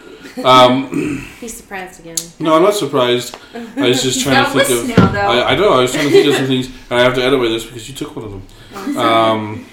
[0.43, 2.17] Um, he's surprised again.
[2.37, 3.37] no, I'm not surprised.
[3.53, 4.97] I was just trying to think of.
[4.97, 5.19] now, though.
[5.21, 5.71] I, I know.
[5.71, 7.67] I was trying to think of some things, and I have to edit my list
[7.67, 8.97] because you took one of them.
[8.97, 9.65] Um,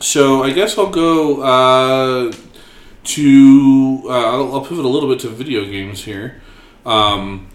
[0.00, 2.32] so I guess I'll go uh,
[3.04, 4.00] to.
[4.06, 6.40] Uh, I'll, I'll pivot a little bit to video games here.
[6.86, 7.48] Um,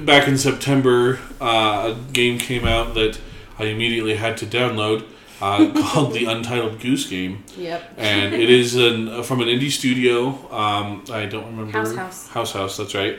[0.00, 3.18] back in September, uh, a game came out that
[3.58, 5.04] I immediately had to download
[5.40, 7.94] uh, called the Untitled Goose Game Yep.
[7.98, 10.28] and it is an, from an indie studio.
[10.52, 11.72] Um, I don't remember.
[11.72, 12.28] House House.
[12.28, 12.76] House House.
[12.76, 13.18] That's right.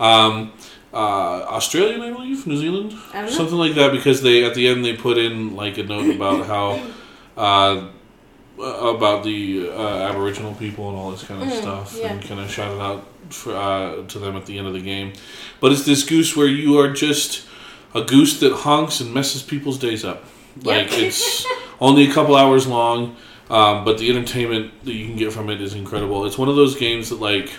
[0.00, 0.52] Um,
[0.92, 3.36] uh, Australian, I believe, New Zealand, I don't know.
[3.36, 3.92] something like that.
[3.92, 6.82] Because they at the end they put in like a note about how.
[7.38, 7.86] Uh,
[8.58, 12.12] about the uh, Aboriginal people and all this kind of stuff, Mm, yeah.
[12.14, 13.06] and kind of shout it out
[13.46, 15.12] uh, to them at the end of the game.
[15.60, 17.46] But it's this goose where you are just
[17.94, 20.24] a goose that honks and messes people's days up.
[20.62, 21.46] Like it's
[21.80, 23.16] only a couple hours long,
[23.50, 26.26] um, but the entertainment that you can get from it is incredible.
[26.26, 27.50] It's one of those games that like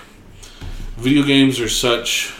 [0.97, 2.33] video games are such,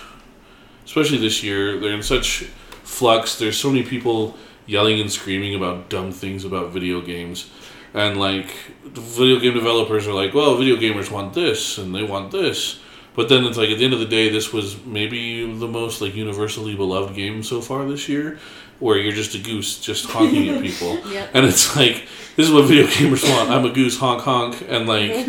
[0.85, 2.43] especially this year, they're in such
[2.83, 3.37] flux.
[3.37, 7.49] There's so many people yelling and screaming about dumb things about video games.
[7.93, 8.53] And like
[8.85, 12.79] video game developers are like, well, video gamers want this and they want this.
[13.15, 15.99] But then it's like at the end of the day, this was maybe the most
[16.01, 18.39] like universally beloved game so far this year,
[18.79, 21.29] where you're just a goose just honking at people, Yep.
[21.33, 23.49] and it's like this is what video gamers want.
[23.49, 25.27] I'm a goose, honk honk, and like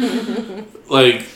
[0.88, 1.26] like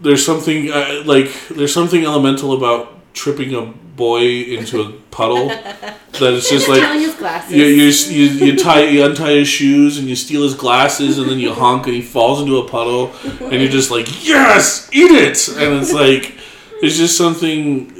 [0.00, 4.22] there's something uh, like there's something elemental about tripping a boy
[4.56, 5.46] into a puddle
[6.20, 7.52] that it's just like Stealing his glasses.
[7.52, 7.88] you, you,
[8.18, 11.52] you, you tie you untie his shoes and you steal his glasses and then you
[11.52, 13.12] honk and he falls into a puddle
[13.50, 15.38] and you're just like yes eat it!
[15.48, 16.34] And it's like
[16.82, 17.92] it's just something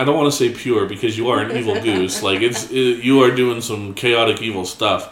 [0.00, 2.22] I don't want to say pure because you are an evil goose.
[2.22, 5.02] Like it's it, you are doing some chaotic evil stuff.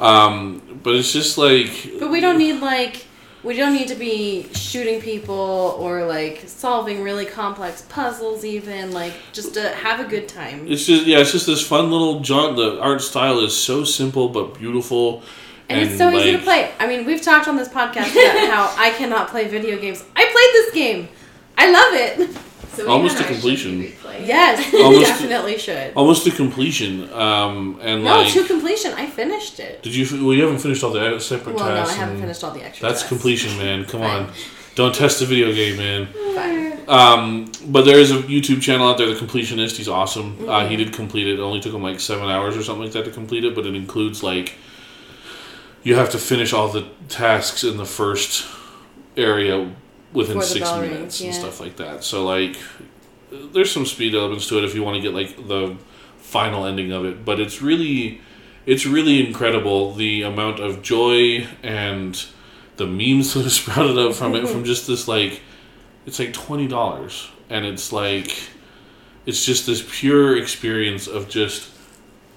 [0.00, 3.03] Um, but it's just like But we don't need like
[3.44, 9.12] we don't need to be shooting people or like solving really complex puzzles even like
[9.32, 10.66] just to have a good time.
[10.66, 14.28] it's just yeah it's just this fun little jaunt the art style is so simple
[14.28, 15.22] but beautiful
[15.68, 16.70] And, it's so easy to play.
[16.78, 20.04] I mean, we've talked on this podcast about how I cannot play video games.
[20.14, 21.08] I played this game.
[21.56, 22.36] I love it.
[22.74, 23.80] So Almost to completion.
[24.24, 25.92] Yes, Almost- definitely should.
[25.94, 28.92] almost to completion um, and No, like to completion.
[28.94, 29.82] I finished it.
[29.82, 30.04] Did you?
[30.26, 31.96] Well, you haven't finished all the separate Well, no, I tasks.
[31.96, 32.88] haven't finished all the extra.
[32.88, 33.08] That's tasks.
[33.08, 33.84] completion, man.
[33.84, 34.30] Come on,
[34.74, 36.08] don't test the video game, man.
[36.34, 36.64] Fine.
[36.88, 39.76] Um, but there is a YouTube channel out there, The Completionist.
[39.76, 40.46] He's awesome.
[40.48, 41.38] Uh, he did complete it.
[41.38, 43.64] It only took him like seven hours or something like that to complete it, but
[43.66, 44.56] it includes like
[45.82, 48.46] you have to finish all the tasks in the first
[49.16, 49.70] area
[50.14, 52.04] within six rings, minutes and stuff like that.
[52.04, 52.56] So like,
[53.30, 55.76] there's some speed elements to it if you want to get like the
[56.18, 58.20] final ending of it, but it's really,
[58.64, 62.24] it's really incredible the amount of joy and
[62.76, 65.42] the memes that have sprouted up from it from just this like
[66.06, 68.48] it's like twenty dollars, and it's like
[69.26, 71.70] it's just this pure experience of just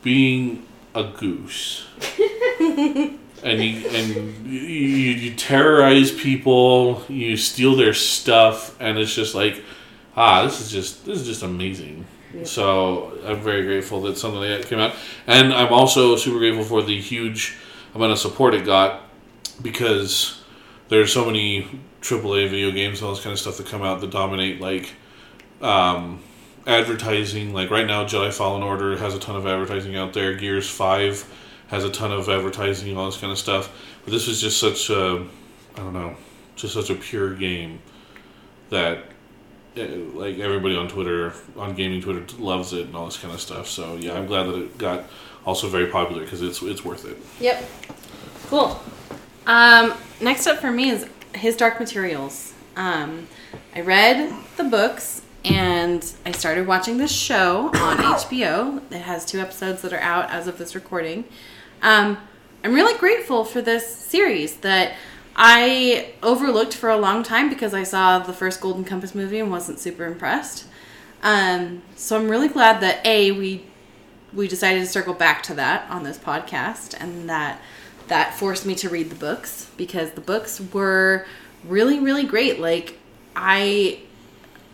[0.01, 0.65] being
[0.95, 1.85] a goose.
[3.47, 9.63] and you and you, you, terrorize people, you steal their stuff, and it's just like,
[10.15, 12.05] ah, this is just this is just amazing.
[12.43, 14.95] So I'm very grateful that something like that came out,
[15.25, 17.55] and I'm also super grateful for the huge
[17.95, 19.03] amount of support it got
[19.61, 20.41] because
[20.89, 21.63] there's so many
[22.01, 24.93] AAA video games and all this kind of stuff that come out that dominate like
[25.61, 26.21] um,
[26.67, 27.53] advertising.
[27.53, 30.33] Like right now, Jedi Fallen Order has a ton of advertising out there.
[30.35, 31.25] Gears Five
[31.67, 33.71] has a ton of advertising and all this kind of stuff.
[34.03, 35.25] But this is just such a
[35.75, 36.15] I don't know,
[36.55, 37.79] just such a pure game
[38.69, 39.05] that
[39.75, 43.39] eh, like everybody on Twitter, on gaming Twitter, loves it and all this kind of
[43.39, 43.67] stuff.
[43.67, 45.05] So yeah, I'm glad that it got
[45.45, 47.17] also very popular because it's it's worth it.
[47.39, 47.63] Yep.
[48.47, 48.79] Cool.
[49.45, 52.53] Um, next up for me is His Dark Materials.
[52.75, 53.27] Um,
[53.75, 58.81] I read the books and I started watching the show on HBO.
[58.91, 61.25] It has two episodes that are out as of this recording.
[61.81, 62.17] Um,
[62.63, 64.93] I'm really grateful for this series that
[65.35, 69.51] I overlooked for a long time because I saw the first Golden Compass movie and
[69.51, 70.65] wasn't super impressed.
[71.23, 73.63] Um, so I'm really glad that A, we
[74.33, 77.61] we decided to circle back to that on this podcast and that
[78.07, 81.25] that forced me to read the books because the books were
[81.65, 82.97] really really great like
[83.35, 83.99] i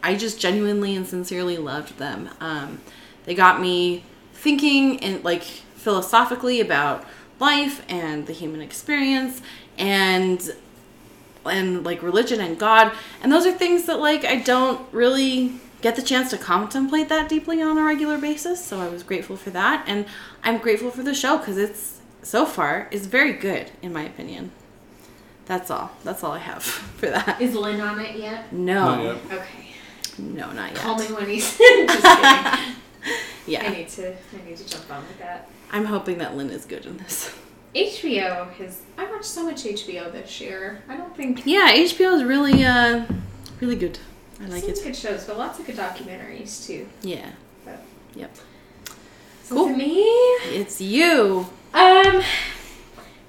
[0.01, 2.80] i just genuinely and sincerely loved them um,
[3.26, 5.43] they got me thinking and like
[5.84, 7.06] philosophically about
[7.40, 9.42] life and the human experience
[9.78, 10.56] and
[11.46, 12.94] and like religion and God.
[13.22, 17.28] And those are things that like I don't really get the chance to contemplate that
[17.28, 18.64] deeply on a regular basis.
[18.64, 20.06] So I was grateful for that and
[20.44, 24.52] I'm grateful for the show cuz it's so far is very good in my opinion.
[25.46, 25.92] That's all.
[26.06, 26.64] That's all I have
[27.00, 27.42] for that.
[27.42, 28.54] Is Lynn on it yet?
[28.54, 28.96] No.
[28.96, 29.18] Not yet.
[29.40, 29.60] Okay.
[30.20, 30.78] No, not yet.
[30.82, 31.58] Call me when he's.
[31.58, 32.04] Just kidding.
[32.06, 32.76] I
[33.46, 33.70] Yeah.
[33.70, 34.12] need to.
[34.14, 35.50] I need to jump on with that.
[35.74, 37.36] I'm hoping that Lynn is good in this.
[37.76, 38.82] HBO has.
[38.97, 40.84] I watched so much HBO this year.
[40.88, 41.41] I don't think.
[41.45, 43.05] Yeah, HBO is really uh
[43.59, 43.97] really good.
[44.41, 44.80] I like it.
[44.84, 46.88] good shows, but lots of good documentaries too.
[47.01, 47.32] Yeah.
[47.65, 47.82] But-
[48.15, 48.36] Yep.
[49.43, 49.69] So Cool.
[49.69, 51.47] me, It's you.
[51.74, 52.21] um,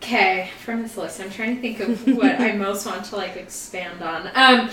[0.03, 3.37] okay, from this list, I'm trying to think of what I most want to like
[3.37, 4.31] expand on.
[4.35, 4.71] Um,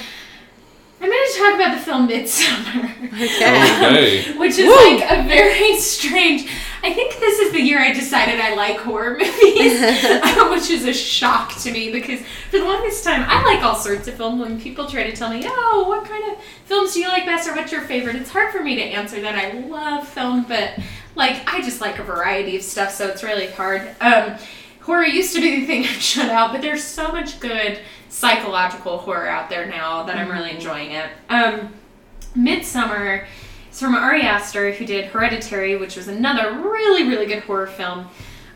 [1.04, 3.14] I'm going to talk about the film Midsommar.
[3.14, 4.22] Okay.
[4.24, 4.34] Okay.
[4.38, 4.76] Which is Woo!
[4.76, 6.48] like a very strange.
[6.84, 9.82] I think this is the year I decided I like horror movies,
[10.50, 14.08] which is a shock to me because for the longest time I like all sorts
[14.08, 14.42] of films.
[14.42, 17.48] When people try to tell me, "Oh, what kind of films do you like best,
[17.48, 19.36] or what's your favorite?" It's hard for me to answer that.
[19.36, 20.80] I love film, but
[21.16, 23.96] like I just like a variety of stuff, so it's really hard.
[24.02, 24.36] Um,
[24.82, 27.80] horror used to be the thing I'd shut out, but there's so much good
[28.12, 31.10] psychological horror out there now that I'm really enjoying it.
[31.30, 31.74] Um,
[32.36, 33.26] Midsommar
[33.72, 38.10] is from Ari Aster, who did Hereditary, which was another really, really good horror film.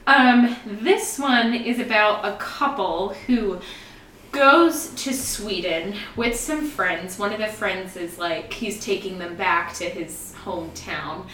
[0.07, 3.59] Um, this one is about a couple who
[4.33, 7.17] goes to Sweden with some friends.
[7.17, 11.27] One of the friends is like, he's taking them back to his hometown.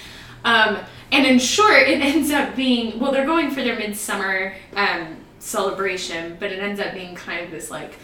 [0.45, 0.77] Um,
[1.11, 6.37] and in short, it ends up being well, they're going for their midsummer um, celebration,
[6.39, 7.95] but it ends up being kind of this like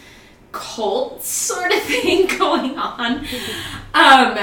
[0.52, 3.26] cult sort of thing going on.
[3.94, 4.38] Um,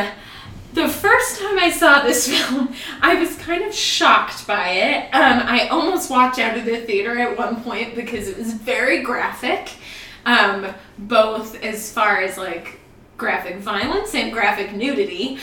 [0.74, 5.14] the first time I saw this film, I was kind of shocked by it.
[5.14, 9.02] Um, I almost walked out of the theater at one point because it was very
[9.02, 9.72] graphic,
[10.26, 10.68] um,
[10.98, 12.80] both as far as like
[13.18, 15.39] graphic violence and graphic nudity.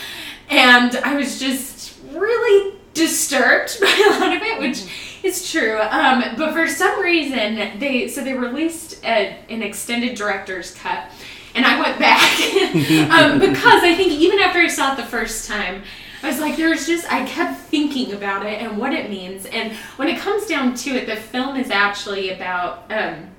[0.49, 4.85] And I was just really disturbed by a lot of it, which
[5.23, 5.79] is true.
[5.79, 11.09] Um, but for some reason, they so they released a, an extended director's cut,
[11.55, 12.21] and I went back
[13.11, 15.83] um, because I think even after I saw it the first time.
[16.21, 19.45] I was like, there's just, I kept thinking about it and what it means.
[19.45, 23.32] And when it comes down to it, the film is actually about um,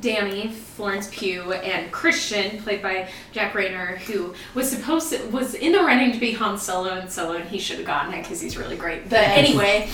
[0.00, 5.72] Danny, Florence Pugh, and Christian, played by Jack Reynor, who was supposed to, was in
[5.72, 8.40] the running to be Han Solo and Solo, and he should have gotten it because
[8.40, 9.08] he's really great.
[9.08, 9.88] But anyway,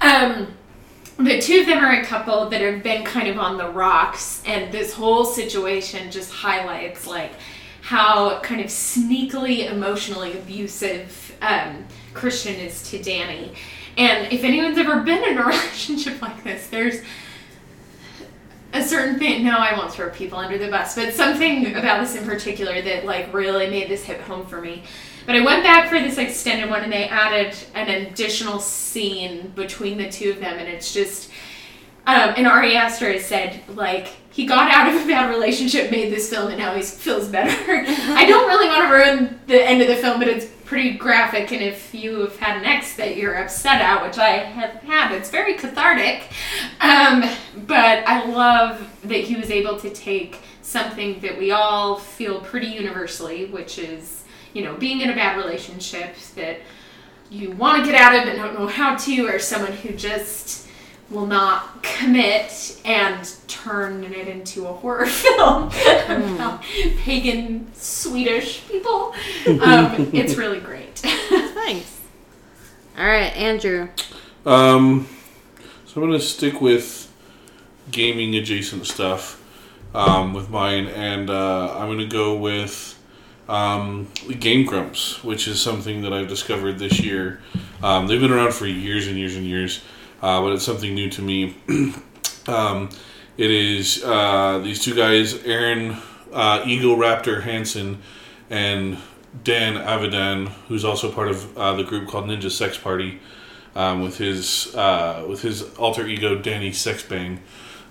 [0.00, 0.48] um,
[1.18, 4.42] the two of them are a couple that have been kind of on the rocks,
[4.46, 7.32] and this whole situation just highlights like
[7.82, 11.84] how kind of sneakily emotionally abusive um,
[12.14, 13.52] Christian is to Danny.
[13.96, 17.02] And if anyone's ever been in a relationship like this, there's
[18.74, 19.44] a certain thing.
[19.44, 23.04] No, I won't throw people under the bus, but something about this in particular that
[23.04, 24.82] like really made this hit home for me.
[25.26, 29.96] But I went back for this extended one, and they added an additional scene between
[29.96, 31.30] the two of them, and it's just.
[32.06, 36.12] Um, and Ari Aster has said like he got out of a bad relationship, made
[36.12, 37.56] this film, and now he feels better.
[38.12, 41.52] I don't really want to ruin the end of the film, but it's pretty graphic.
[41.52, 45.12] And if you have had an ex that you're upset at, which I have had,
[45.12, 46.30] it's very cathartic.
[46.80, 47.24] Um,
[47.66, 52.68] but I love that he was able to take something that we all feel pretty
[52.68, 56.60] universally, which is, you know, being in a bad relationship that
[57.30, 60.63] you want to get out of but don't know how to, or someone who just
[61.10, 65.70] will not commit and turn it into a horror film
[66.34, 66.62] about
[66.98, 69.14] pagan Swedish people.
[69.46, 70.98] Um, it's really great.
[70.98, 72.00] Thanks.
[72.96, 73.88] All right, Andrew.
[74.46, 75.08] Um,
[75.86, 77.12] so I'm gonna stick with
[77.90, 79.42] gaming adjacent stuff
[79.94, 82.98] um, with mine, and uh, I'm gonna go with
[83.48, 87.40] um, Game Grumps, which is something that I've discovered this year.
[87.82, 89.82] Um, they've been around for years and years and years,
[90.24, 91.54] uh, but it's something new to me.
[92.48, 92.88] um,
[93.36, 96.00] it is uh, these two guys, Arin
[96.32, 98.00] uh, Eagle Raptor Hanson
[98.48, 98.96] and
[99.42, 103.20] Dan Avidan, who's also part of uh, the group called Ninja Sex Party,
[103.76, 107.40] um, with his uh, with his alter ego Danny Sexbang,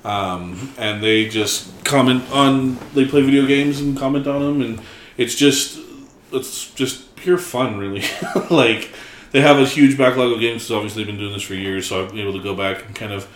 [0.04, 4.82] um, and they just comment on they play video games and comment on them, and
[5.18, 5.80] it's just
[6.32, 8.02] it's just pure fun, really.
[8.50, 8.90] like
[9.34, 10.64] they have a huge backlog of games.
[10.64, 12.96] So obviously, they've been doing this for years, so been able to go back and
[12.96, 13.28] kind of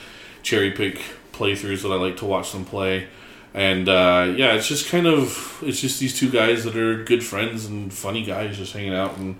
[0.44, 1.02] cherry pick
[1.34, 3.08] playthroughs that I like to watch them play.
[3.54, 7.24] And uh, yeah, it's just kind of it's just these two guys that are good
[7.24, 9.38] friends and funny guys just hanging out and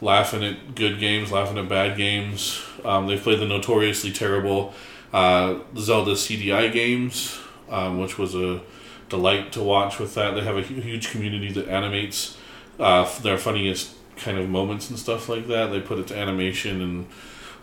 [0.00, 2.60] laughing at good games, laughing at bad games.
[2.84, 4.74] Um, they've played the notoriously terrible
[5.12, 7.38] uh, Zelda CDI games,
[7.70, 8.60] um, which was a
[9.08, 10.34] delight to watch with that.
[10.34, 12.36] They have a huge community that animates
[12.80, 15.68] uh, their funniest kind of moments and stuff like that.
[15.68, 17.06] They put it to animation and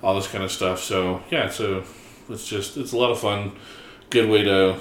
[0.04, 0.82] all this kind of stuff.
[0.82, 1.84] So yeah, a
[2.30, 3.54] it's just it's a lot of fun.
[4.10, 4.80] Good way to.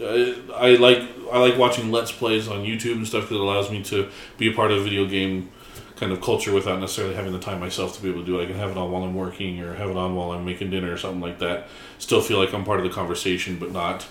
[0.00, 3.70] I, I like I like watching let's plays on YouTube and stuff because it allows
[3.70, 5.50] me to be a part of video game
[5.96, 8.44] kind of culture without necessarily having the time myself to be able to do it.
[8.44, 10.70] I can have it on while I'm working or have it on while I'm making
[10.70, 11.68] dinner or something like that.
[11.98, 14.06] Still feel like I'm part of the conversation, but not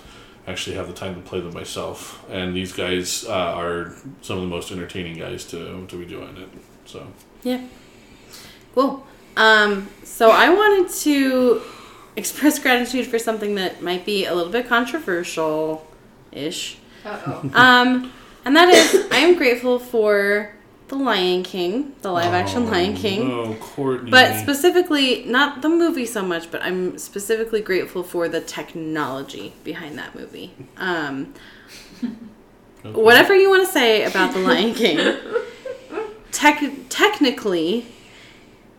[0.46, 2.24] actually have the time to play them myself.
[2.30, 6.36] And these guys uh, are some of the most entertaining guys to to be doing
[6.36, 6.48] it.
[6.84, 7.06] So
[7.42, 7.60] Yeah.
[8.74, 9.06] Cool.
[9.36, 11.62] Um, so I wanted to
[12.16, 15.86] express gratitude for something that might be a little bit controversial
[16.30, 16.78] ish.
[17.04, 17.50] Uh oh.
[17.54, 18.12] Um,
[18.44, 20.52] and that is, I am grateful for
[20.92, 23.22] The Lion King, the live action Lion King.
[23.32, 24.10] Oh, Courtenay.
[24.10, 29.96] But specifically, not the movie so much, but I'm specifically grateful for the technology behind
[29.96, 30.52] that movie.
[30.76, 31.32] Um,
[32.84, 33.00] Okay.
[33.00, 35.16] whatever you want to say about The Lion King,
[36.30, 37.86] tech- technically,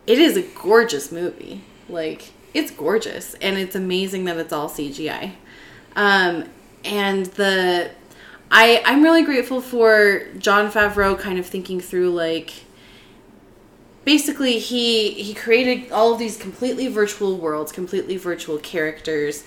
[0.06, 1.62] it is a gorgeous movie.
[1.88, 5.32] Like, it's gorgeous, and it's amazing that it's all CGI.
[5.96, 6.44] Um,
[6.84, 7.90] and the
[8.56, 12.64] I I'm really grateful for Jon Favreau kind of thinking through like
[14.04, 19.42] basically he he created all of these completely virtual worlds, completely virtual characters,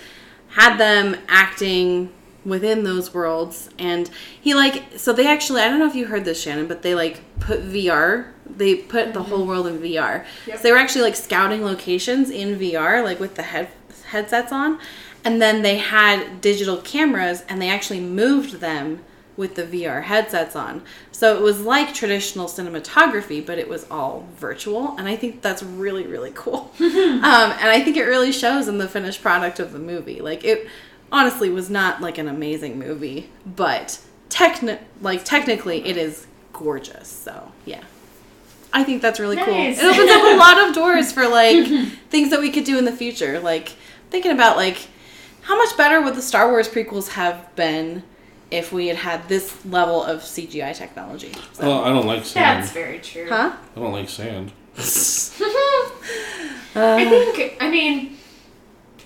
[0.49, 2.11] had them acting
[2.43, 4.09] within those worlds and
[4.41, 6.95] he like so they actually I don't know if you heard this Shannon but they
[6.95, 9.49] like put VR they put the whole mm-hmm.
[9.49, 10.57] world in VR Yep.
[10.57, 13.67] so they were actually like scouting locations in VR like with the head
[14.05, 14.79] headsets on
[15.27, 19.03] and then they had digital cameras and they actually moved them
[19.35, 20.81] with the VR headsets on.
[21.11, 24.95] So it was like traditional cinematography, but it was all virtual.
[24.97, 26.71] And I think that's really, really cool.
[26.79, 30.21] um, and I think it really shows in the finished product of the movie.
[30.21, 30.69] Like it
[31.11, 33.99] honestly was not like an amazing movie, but
[34.29, 37.09] techni- like technically it is gorgeous.
[37.09, 37.83] So yeah.
[38.71, 39.53] I think that's really cool.
[39.53, 41.67] It opens up a lot of doors for like
[42.09, 43.41] things that we could do in the future.
[43.41, 43.73] Like
[44.09, 44.87] thinking about like
[45.47, 48.03] how much better would the Star Wars prequels have been
[48.51, 51.33] if we had had this level of CGI technology?
[51.53, 52.63] So- Well, I don't like sand.
[52.63, 53.27] That's very true.
[53.29, 53.53] huh?
[53.75, 54.51] I don't like sand.
[56.75, 58.17] I think, I mean,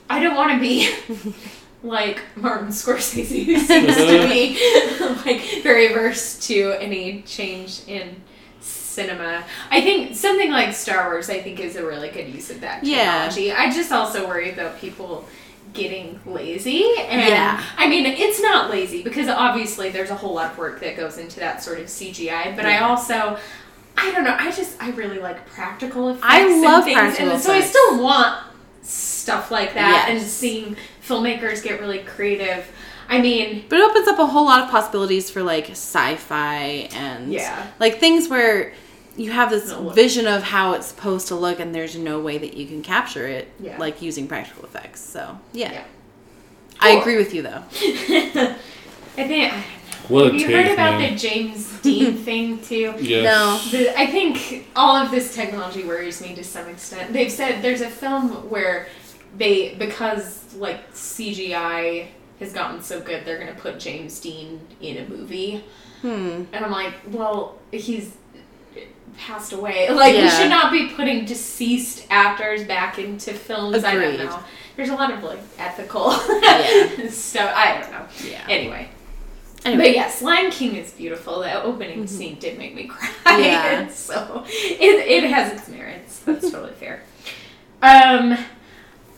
[0.10, 0.94] I don't want to be
[1.84, 8.22] like Martin Scorsese, who seems to be like very averse to any change in
[8.60, 9.44] cinema.
[9.70, 12.84] I think something like Star Wars, I think, is a really good use of that
[12.84, 12.92] technology.
[12.92, 13.30] Yeah.
[13.30, 13.52] technology.
[13.54, 15.26] I just also worry about people
[15.74, 16.86] getting lazy.
[17.00, 17.64] And Yeah.
[17.78, 21.18] I mean it's not lazy because obviously there's a whole lot of work that goes
[21.18, 23.38] into that sort of CGI but I also
[23.98, 27.42] I don't know I just I really like practical effects I love things practical and
[27.42, 28.44] so I still want
[28.82, 30.76] stuff like that and seeing
[31.08, 32.66] filmmakers get really creative.
[33.08, 37.32] I mean But it opens up a whole lot of possibilities for like sci-fi and
[37.32, 37.68] Yeah.
[37.80, 38.74] like things where
[39.18, 42.55] you have this vision of how it's supposed to look, and there's no way that
[42.55, 43.78] you can capture it Yeah.
[43.78, 45.01] like using practical effects.
[45.01, 45.84] So yeah, Yeah.
[46.80, 47.64] I agree with you though.
[49.18, 49.53] I think
[50.07, 51.14] What have you heard take, about man.
[51.14, 53.24] the James Dean thing too Yes.
[53.24, 53.78] No.
[53.78, 57.14] The, I think all of this technology worries me to some extent.
[57.14, 58.88] They've said there's a film where
[59.38, 62.07] they because like CGI
[62.39, 65.64] has gotten so good, they're gonna put James Dean in a movie,
[66.01, 66.45] Hmm.
[66.51, 68.14] and I'm like, well, he's
[69.18, 69.88] passed away.
[69.91, 73.84] Like we should not be putting deceased actors back into films.
[73.84, 74.39] I don't know.
[74.76, 77.09] There's a lot of like ethical Yeah.
[77.09, 77.53] stuff.
[77.55, 78.05] I don't know.
[78.24, 78.45] Yeah.
[78.49, 78.89] Anyway.
[79.64, 81.41] Anyway, But yes, Lion King is beautiful.
[81.41, 83.12] The opening scene did make me cry.
[83.38, 83.88] Yeah.
[83.89, 86.20] so it, it has its merits.
[86.20, 87.03] That's totally fair.
[87.84, 88.38] Um,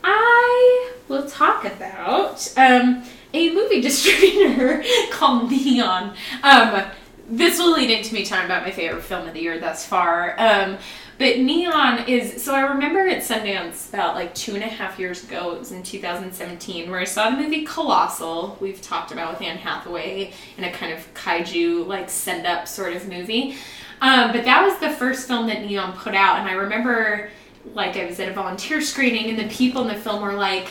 [0.04, 6.14] I will talk about um, a movie distributor called Neon.
[6.44, 6.84] Um,
[7.30, 10.36] this will lead into me talking about my favorite film of the year thus far.
[10.38, 10.78] Um,
[11.18, 15.24] but Neon is so I remember at Sundance about like two and a half years
[15.24, 15.54] ago.
[15.54, 18.58] It was in 2017 where I saw the movie Colossal.
[18.60, 22.96] We've talked about with Anne Hathaway in a kind of kaiju like send up sort
[22.96, 23.56] of movie.
[24.02, 27.30] Um, but that was the first film that Neon put out, and I remember
[27.74, 30.70] like I was at a volunteer screening, and the people in the film were like.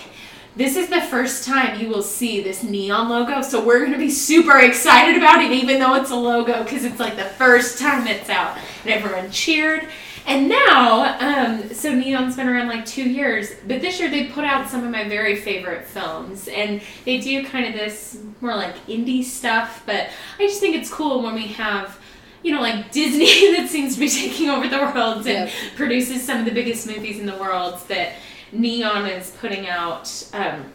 [0.54, 4.10] This is the first time you will see this neon logo, so we're gonna be
[4.10, 8.06] super excited about it, even though it's a logo, because it's like the first time
[8.06, 9.88] it's out, and everyone cheered.
[10.26, 14.44] And now, um, so Neon's been around like two years, but this year they put
[14.44, 18.76] out some of my very favorite films, and they do kind of this more like
[18.86, 21.98] indie stuff, but I just think it's cool when we have,
[22.42, 25.50] you know, like Disney that seems to be taking over the world and Yep.
[25.76, 28.12] produces some of the biggest movies in the world that
[28.52, 30.28] Neon is putting out.
[30.32, 30.72] Um,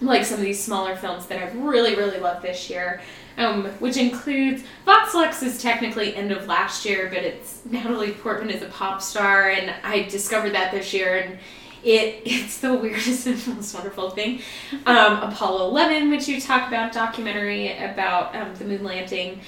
[0.00, 3.00] like some of these smaller films that I've really, really loved this year,
[3.36, 8.50] um, which includes Vox Lux is technically end of last year, but it's Natalie Portman
[8.50, 11.38] is a pop star, and I discovered that this year, and
[11.82, 14.40] it it's the weirdest and most wonderful thing.
[14.86, 19.40] Um, Apollo 11, which you talk about, documentary about um, the moon landing,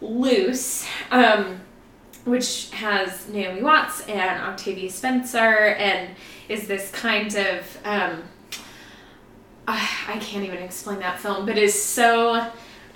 [0.00, 0.86] Luce.
[1.10, 1.60] Um,
[2.24, 6.08] which has Naomi Watts and Octavia Spencer, and
[6.48, 8.22] is this kind of um,
[9.66, 12.34] I can't even explain that film, but is so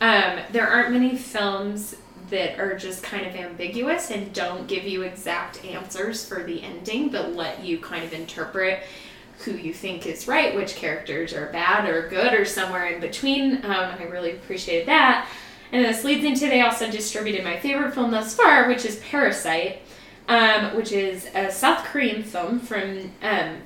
[0.01, 1.97] um, there aren't many films
[2.31, 7.09] that are just kind of ambiguous and don't give you exact answers for the ending,
[7.09, 8.83] but let you kind of interpret
[9.39, 13.65] who you think is right, which characters are bad or good or somewhere in between.
[13.65, 15.29] Um, I really appreciated that.
[15.73, 19.81] And this leads into they also distributed my favorite film thus far, which is Parasite,
[20.29, 23.59] um, which is a South Korean film from um,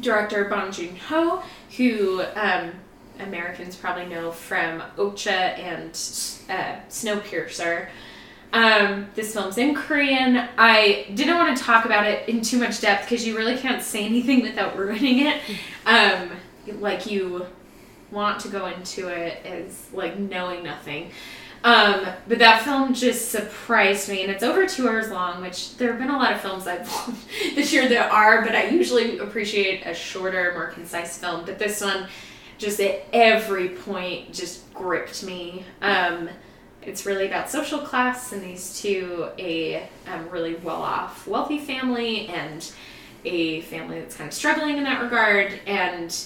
[0.00, 1.42] director Bong Joon Ho,
[1.76, 2.72] who um,
[3.18, 5.90] Americans probably know from Okja and
[6.50, 7.88] uh, Snowpiercer.
[8.52, 10.48] Um, this film's in Korean.
[10.56, 13.82] I didn't want to talk about it in too much depth because you really can't
[13.82, 15.40] say anything without ruining it.
[15.86, 16.32] Um,
[16.80, 17.46] like you
[18.10, 21.12] want to go into it as like knowing nothing.
[21.64, 25.42] Um, but that film just surprised me, and it's over two hours long.
[25.42, 28.54] Which there have been a lot of films I've loved this year that are, but
[28.54, 31.44] I usually appreciate a shorter, more concise film.
[31.44, 32.06] But this one,
[32.58, 35.64] just at every point, just gripped me.
[35.82, 36.28] Um,
[36.82, 42.72] it's really about social class and these two, a um, really well-off, wealthy family, and
[43.24, 46.16] a family that's kind of struggling in that regard, and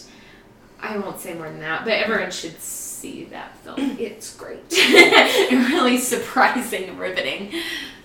[0.83, 3.79] I won't say more than that, but everyone should see that film.
[3.99, 4.61] It's great.
[4.71, 7.53] really surprising and riveting.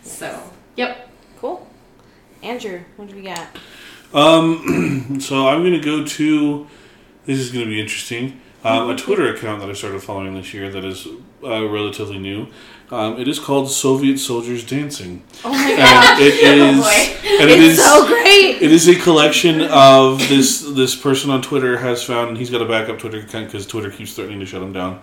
[0.03, 0.41] So,
[0.75, 1.09] yep.
[1.39, 1.67] cool.
[2.43, 3.47] Andrew, what do we got?
[4.13, 6.67] Um, so I'm gonna go to.
[7.25, 8.39] This is gonna be interesting.
[8.63, 11.07] Um, a Twitter account that I started following this year that is
[11.43, 12.47] uh, relatively new.
[12.89, 16.21] Um, it is called Soviet Soldiers Dancing, Oh my and god.
[16.21, 18.61] it is, Oh and it it's is so great.
[18.61, 22.29] it is a collection of this this person on Twitter has found.
[22.29, 25.01] and He's got a backup Twitter account because Twitter keeps threatening to shut him down.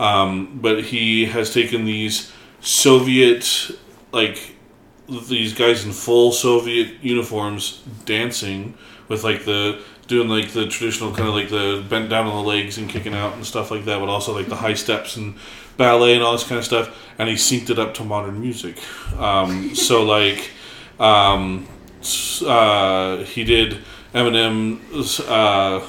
[0.00, 3.70] Um, but he has taken these Soviet
[4.10, 4.56] like
[5.28, 8.74] these guys in full Soviet uniforms dancing
[9.08, 9.80] with like the
[10.12, 13.14] doing like the traditional kind of like the bent down on the legs and kicking
[13.14, 15.34] out and stuff like that, but also like the high steps and
[15.78, 16.94] ballet and all this kind of stuff.
[17.18, 18.76] And he synced it up to modern music.
[19.18, 20.50] Um, so like
[21.00, 21.66] um,
[22.46, 23.78] uh, he did
[24.14, 25.86] Eminem's uh,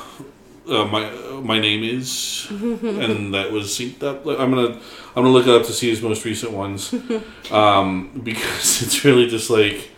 [0.65, 1.11] uh, my
[1.41, 4.25] my name is, and that was synced up.
[4.25, 4.79] I'm gonna
[5.15, 6.95] I'm gonna look it up to see his most recent ones,
[7.51, 9.89] um, because it's really just like.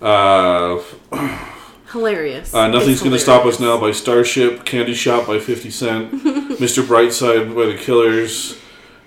[0.00, 0.78] Uh,
[1.92, 2.52] Hilarious.
[2.54, 3.60] uh, Nothing's Gonna Stop Us.
[3.60, 6.12] Now by Starship, Candy Shop by 50 Cent,
[6.58, 6.82] Mr.
[6.82, 8.58] Brightside by The Killers,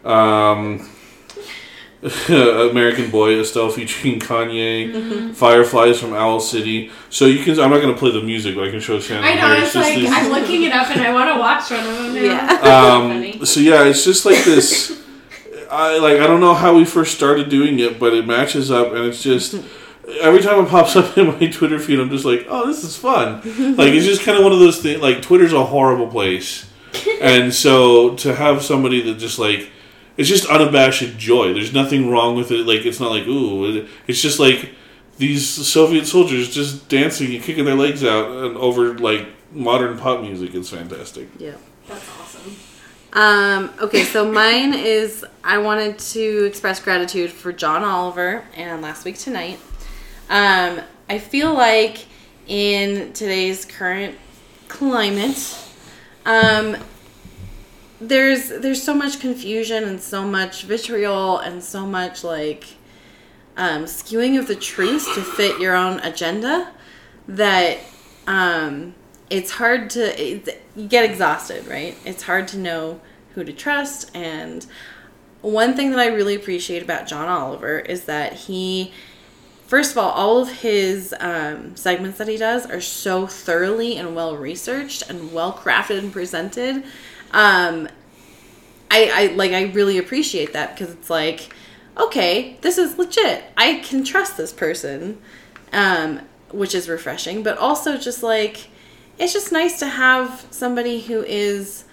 [0.05, 0.89] um,
[2.29, 5.31] American Boy, Estelle featuring Kanye, Mm-hmm.
[5.33, 6.91] Fireflies from Owl City.
[7.09, 9.23] So you can, I'm not going to play the music, but I can show Shannon
[9.25, 9.53] I know.
[9.55, 9.63] here.
[9.65, 12.13] It's like just I'm looking it up and I want to watch one of them
[12.15, 12.21] now.
[12.21, 13.35] Yeah.
[13.39, 14.97] Um, so yeah, it's just like this.
[15.71, 18.91] I like I don't know how we first started doing it, but it matches up,
[18.93, 19.55] and it's just
[20.21, 22.95] every time it pops up in my Twitter feed, I'm just like, oh, this is
[22.97, 23.41] fun.
[23.75, 25.01] like it's just kind of one of those things.
[25.01, 26.69] Like Twitter's a horrible place,
[27.21, 29.69] and so to have somebody that just like
[30.17, 31.53] it's just unabashed joy.
[31.53, 32.65] There's nothing wrong with it.
[32.65, 34.71] Like it's not like ooh, it's just like
[35.17, 40.21] these Soviet soldiers just dancing and kicking their legs out and over like modern pop
[40.21, 40.53] music.
[40.55, 41.27] It's fantastic.
[41.37, 41.55] Yeah.
[41.87, 42.55] That's awesome.
[43.13, 49.05] Um, okay, so mine is I wanted to express gratitude for John Oliver and Last
[49.05, 49.59] Week Tonight.
[50.29, 52.05] Um, I feel like
[52.47, 54.15] in today's current
[54.67, 55.57] climate,
[56.25, 56.77] um,
[57.99, 62.65] there's there's so much confusion and so much vitriol and so much like
[63.57, 66.71] um, skewing of the truth to fit your own agenda
[67.27, 67.79] that
[68.27, 68.93] um,
[69.29, 71.97] it's hard to it, you get exhausted right?
[72.05, 73.01] It's hard to know
[73.33, 74.15] who to trust.
[74.15, 74.65] And
[75.41, 78.91] one thing that i really appreciate about john oliver is that he
[79.69, 84.15] first of all all of his um, segments that he does are so thoroughly and
[84.15, 86.83] well researched and well crafted and presented
[87.31, 87.87] um,
[88.91, 91.53] I, I like I really appreciate that because it's like,
[91.97, 93.43] okay, this is legit.
[93.55, 95.19] I can trust this person,
[95.71, 97.43] um, which is refreshing.
[97.43, 98.69] But also just like,
[99.17, 101.85] it's just nice to have somebody who is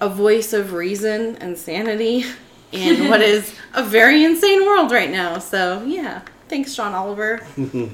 [0.00, 2.24] a voice of reason and sanity
[2.72, 5.38] in what is a very insane world right now.
[5.38, 7.40] So yeah, thanks, John Oliver.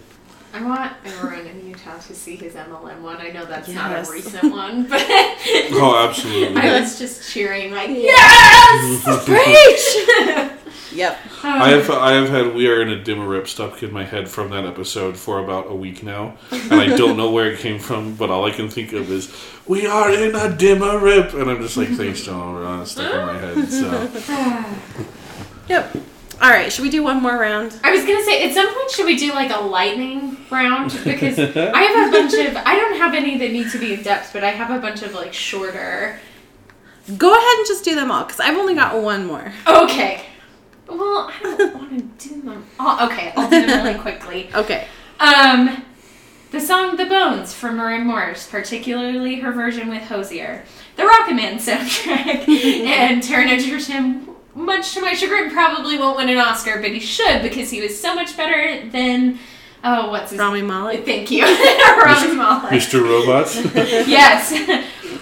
[0.53, 3.19] I want everyone in Utah to see his MLM one.
[3.19, 6.61] I know that's not a recent one, but Oh, absolutely.
[6.61, 10.93] I was just cheering like yes, Preach.
[10.93, 11.17] yep.
[11.45, 14.05] Um, I have I have had "We Are in a Dimmer Rip" stuck in my
[14.05, 17.61] head from that episode for about a week now, and I don't know where it
[17.61, 19.33] came from, but all I can think of is
[19.69, 23.15] "We are in a dimmer rip," and I'm just like, "Thanks, John." Oliver," It's stuck
[23.15, 23.69] in my head.
[23.71, 25.07] So
[25.69, 25.97] Yep.
[26.41, 26.73] All right.
[26.73, 27.79] Should we do one more round?
[27.83, 31.39] I was gonna say at some point should we do like a lightning round because
[31.39, 34.33] I have a bunch of I don't have any that need to be in depth,
[34.33, 36.19] but I have a bunch of like shorter.
[37.17, 39.53] Go ahead and just do them all because I've only got one more.
[39.67, 40.23] Okay.
[40.87, 42.65] Well, I don't want to do them.
[42.79, 43.07] all.
[43.11, 44.49] okay, I'll do them really quickly.
[44.55, 44.87] Okay.
[45.21, 45.83] Um,
[46.51, 50.65] the song "The Bones" from Maren Morris, particularly her version with Hozier,
[50.97, 52.49] the Rocketman soundtrack,
[52.87, 54.29] and Taron Egerton,
[54.59, 57.99] much to my chagrin, probably won't win an Oscar, but he should because he was
[57.99, 59.39] so much better than.
[59.85, 61.05] Oh, what's his Rami Malek.
[61.05, 62.73] Thank you, Rami Malek.
[62.73, 63.03] Mr.
[63.03, 63.57] Robots.
[64.09, 64.53] Yes.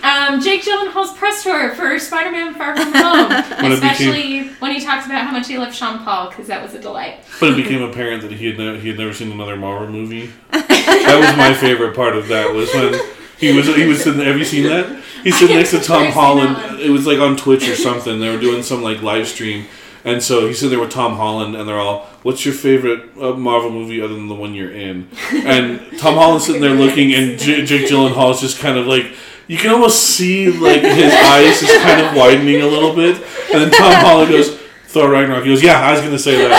[0.03, 3.28] Um, Jake Gyllenhaal's press tour for Spider-Man: Far From Home,
[3.62, 6.62] When it especially when he talks about how much he loved Sean Paul, because that
[6.62, 7.20] was a delight.
[7.41, 10.30] But it became apparent that he had never, he had never seen another Marvel movie.
[10.51, 12.95] That was my favorite part of that was when
[13.39, 14.20] he was he was sitting.
[14.20, 15.03] Have you seen that?
[15.22, 16.80] He's sitting next to Tom I've seen that Holland.
[16.80, 18.20] It was like on Twitch or something.
[18.20, 19.66] They were doing some like live stream,
[20.05, 23.32] and so he's sitting there with Tom Holland, and they're all, "What's your favorite uh,
[23.32, 27.39] Marvel movie other than the one you're in?" And Tom Holland's sitting there looking, and
[27.39, 29.07] J- Jake Gyllenhaal's just kind of like.
[29.49, 33.14] You can almost see like his eyes just kind of widening a little bit,
[33.53, 34.51] and then Tom Holland goes,
[34.89, 36.51] "Thor Ragnarok." He goes, "Yeah, I was gonna say that."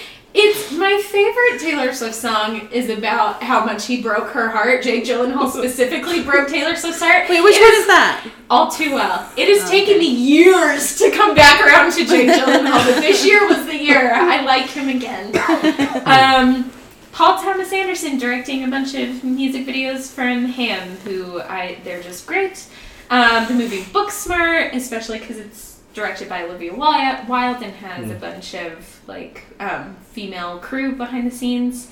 [0.46, 4.82] it's my favorite Taylor Swift song is about how much he broke her heart.
[4.82, 7.28] Jake Gyllenhaal specifically broke Taylor Swift's heart.
[7.28, 8.26] Wait, which It one is that?
[8.48, 9.30] All too well.
[9.36, 9.98] It has Oh, taken okay.
[10.00, 14.12] me years to come back around to Jake Gyllenhaal, but this year was the year.
[14.14, 15.32] I like him again.
[16.06, 16.70] Um,
[17.12, 22.26] Paul Thomas Anderson directing a bunch of music videos from him, who I they're just
[22.26, 22.66] great.
[23.10, 25.65] Um, the movie Booksmart, especially because it's
[25.96, 31.34] directed by Olivia Wilde and has a bunch of like um, female crew behind the
[31.34, 31.90] scenes.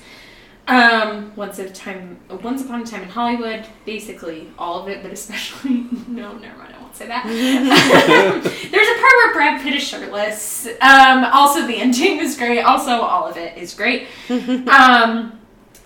[0.67, 5.11] Um, once a time, once upon a time in Hollywood, basically all of it, but
[5.11, 7.23] especially no, never mind, I won't say that.
[8.71, 10.67] There's a part where Brad Pitt is shirtless.
[10.81, 12.61] Um, also, the ending is great.
[12.61, 14.07] Also, all of it is great.
[14.29, 15.39] Um,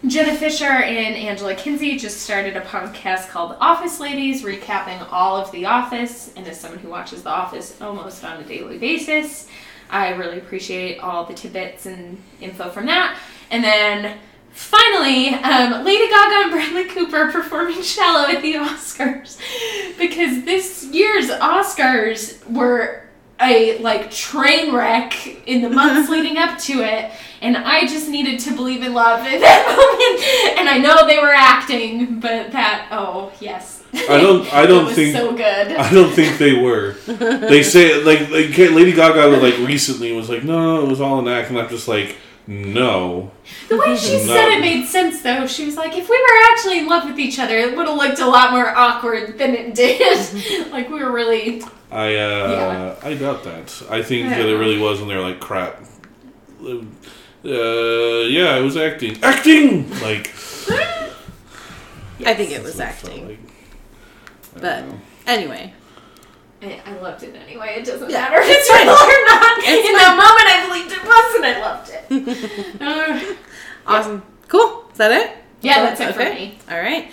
[0.07, 5.51] Jenna Fischer and Angela Kinsey just started a podcast called Office Ladies, recapping all of
[5.51, 6.31] The Office.
[6.37, 9.49] And as someone who watches The Office almost on a daily basis,
[9.89, 13.19] I really appreciate all the tidbits and info from that.
[13.51, 14.17] And then
[14.51, 19.37] finally, um, Lady Gaga and Bradley Cooper performing "Shallow" at the Oscars
[19.97, 23.09] because this year's Oscars were
[23.41, 25.13] a like train wreck
[25.47, 27.11] in the months leading up to it,
[27.41, 30.59] and I just needed to believe in love at that moment.
[30.59, 34.51] And I know they were acting, but that oh yes, I don't.
[34.53, 35.15] I don't was think.
[35.15, 35.71] so good.
[35.71, 36.93] I don't think they were.
[37.07, 41.19] They say like like Lady Gaga like recently was like no, no, it was all
[41.19, 42.15] an act, and I'm just like
[42.47, 43.31] no.
[43.69, 44.23] The way she No.
[44.33, 45.45] said it made sense, though.
[45.45, 47.95] She was like, if we were actually in love with each other, it would have
[47.95, 50.71] looked a lot more awkward than it did.
[50.71, 51.61] like, we were really.
[51.91, 53.81] I uh, I doubt that.
[53.89, 55.81] I think that it really was, and they're like crap.
[56.61, 56.81] Uh,
[57.43, 59.17] yeah, it was acting.
[59.23, 60.29] Acting like.
[62.25, 63.27] I think it was that's what it acting.
[63.27, 63.39] like.
[64.61, 64.99] But know.
[65.25, 65.73] anyway,
[66.61, 67.75] I, I loved it anyway.
[67.79, 68.19] It doesn't Yeah.
[68.29, 69.57] matter if it's real or not.
[69.59, 73.35] It's in that moment, I believed it was, and I loved it.
[73.89, 74.21] Uh, awesome.
[74.47, 74.85] Cool.
[74.91, 75.37] Is that it?
[75.61, 76.33] yeah, that's it for Okay.
[76.35, 76.57] me.
[76.69, 77.09] All right.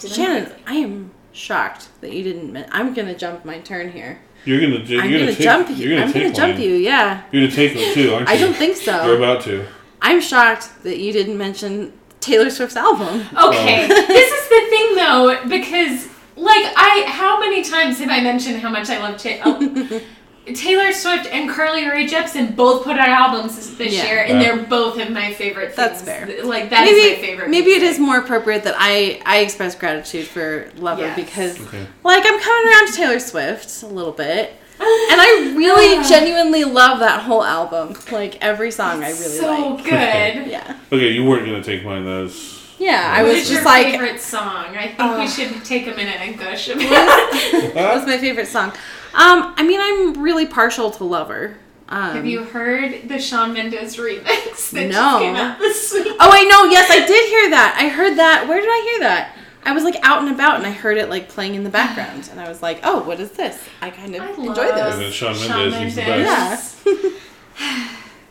[0.00, 0.58] Did Shannon, miss it?
[0.66, 2.52] I am shocked that you didn't.
[2.52, 4.20] men- I'm gonna jump my turn here.
[4.44, 6.62] You're gonna you're I'm gonna, gonna, take, jump You're gonna I'm take gonna jump one.
[6.62, 6.74] you.
[6.74, 7.22] Yeah.
[7.32, 8.34] You're gonna take one too, aren't you?
[8.34, 9.04] I don't think so.
[9.06, 9.66] You're about to.
[10.00, 13.26] I'm shocked that you didn't mention Taylor Swift's album.
[13.36, 13.88] Okay, oh.
[14.06, 18.70] this is the thing though, because like I, how many times have I mentioned how
[18.70, 19.42] much I love Taylor?
[19.46, 20.00] oh,
[20.54, 24.04] Taylor Swift and Carly Rae Jepsen both put out albums this, this Yeah.
[24.06, 24.54] year, and Yeah.
[24.56, 25.74] they're both of my favorite.
[25.74, 25.76] Things.
[25.76, 26.28] That's fair.
[26.44, 27.50] Like that is maybe my favorite.
[27.50, 27.90] maybe it music.
[27.94, 31.16] is more appropriate that I I express gratitude for Lover Yes.
[31.16, 31.86] because Okay.
[32.04, 34.54] like I'm coming around to Taylor Swift a little bit.
[34.80, 36.08] And I really ah.
[36.08, 37.96] genuinely love that whole album.
[38.12, 39.84] Like every song I really so like.
[39.84, 40.46] good.
[40.50, 40.74] Yeah.
[40.92, 42.04] Okay, you weren't gonna take mine.
[42.04, 42.54] That was.
[42.78, 44.76] Yeah, I was just your like favorite song?
[44.76, 45.18] I think Oh.
[45.18, 46.88] we should take a minute and gush about.
[47.74, 48.72] that was my favorite song.
[49.14, 51.56] Um, I mean I'm really partial to Lover.
[51.90, 54.90] Um, Have you heard the Shawn Mendes remix that No.
[54.90, 56.06] just came out this week?
[56.20, 56.64] Oh I know.
[56.70, 57.76] yes, I did hear that.
[57.80, 58.46] I heard that.
[58.46, 59.34] Where did I hear that?
[59.64, 62.28] I was like out and about and I heard it like playing in the background
[62.30, 64.76] and I was like, "Oh, what is this?" I kind of I enjoy love And
[64.92, 65.14] then this.
[65.14, 66.26] Shawn Shawn Mendes, he's the Mendes.
[66.26, 66.76] best.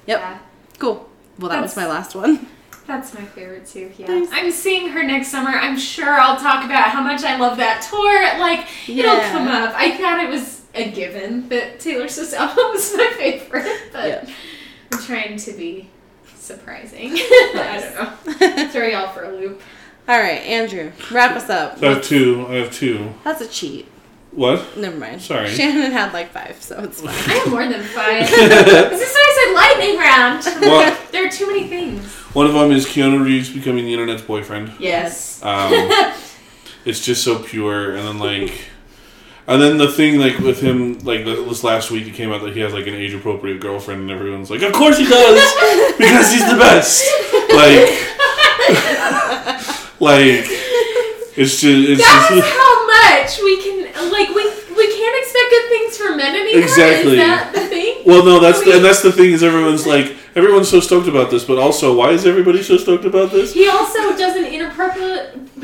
[0.07, 0.19] Yep.
[0.19, 0.39] Yeah.
[0.79, 1.09] Cool.
[1.39, 2.47] Well, that was my last one.
[2.87, 3.91] That's my favorite too.
[3.97, 4.29] Yeah, Nice.
[4.31, 5.49] I'm seeing her next summer.
[5.49, 8.39] I'm sure I'll talk about how much I love that tour.
[8.39, 9.73] Like it'll come up.
[9.75, 14.29] I thought it was a given that Taylor Swift's album was my favorite, but Yeah.
[14.93, 15.89] I'm trying to be
[16.35, 17.11] surprising.
[17.15, 17.81] I
[18.25, 18.69] don't know.
[18.69, 19.61] Throw y'all for a loop.
[20.07, 21.79] All right, Andrew, wrap us up.
[21.79, 22.45] So I have two.
[22.47, 23.13] I have two.
[23.25, 23.87] That's a cheat.
[24.31, 24.77] What?
[24.77, 25.21] Never mind.
[25.21, 25.49] Sorry.
[25.49, 27.09] Shannon had like five, so it's fine.
[27.09, 28.29] I have more than five.
[28.29, 30.61] this is why I said lightning round.
[30.61, 32.05] Well- there are too many things.
[32.33, 34.71] One of them is Keanu Reeves becoming the internet's boyfriend.
[34.79, 35.41] Yes.
[35.43, 35.71] Um,
[36.85, 38.53] it's just so pure, and then like,
[39.47, 42.53] and then the thing like with him like this last week it came out that
[42.53, 45.39] he has like an age appropriate girlfriend, and everyone's like, of course he does
[45.97, 47.05] because he's the best.
[47.53, 47.87] Like,
[49.99, 50.45] like
[51.37, 52.47] it's just it's That's just.
[52.57, 54.43] how much we can like we
[54.75, 56.63] we can't expect good things from men anymore.
[56.63, 57.11] Exactly.
[57.13, 58.03] Is that the thing?
[58.05, 61.29] Well, no, that's the, and that's the thing is everyone's like everyone's so stoked about
[61.31, 63.53] this, but also why is everybody so stoked about this?
[63.53, 65.35] He also doesn't inappropriate,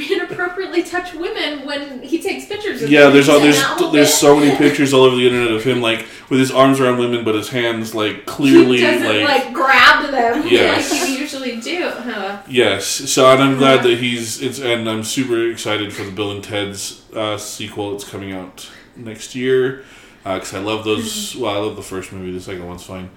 [0.82, 3.13] touch women when he takes pictures of Yeah, them.
[3.13, 6.39] there's all there's there's so many pictures all over the internet of him like with
[6.39, 10.47] his arms around women, but his hands like clearly he doesn't like, like, grab them
[10.49, 10.91] Yes.
[10.91, 11.89] like you usually do.
[11.89, 12.41] Huh?
[12.49, 12.86] yes.
[12.88, 16.43] So and I'm glad that he's it's and I'm super excited for the Bill and
[16.43, 17.93] Ted's uh, sequel.
[17.95, 19.84] It's coming out next year
[20.24, 21.36] because I love those.
[21.36, 22.32] Well, I love the first movie.
[22.32, 23.09] The second one's fine.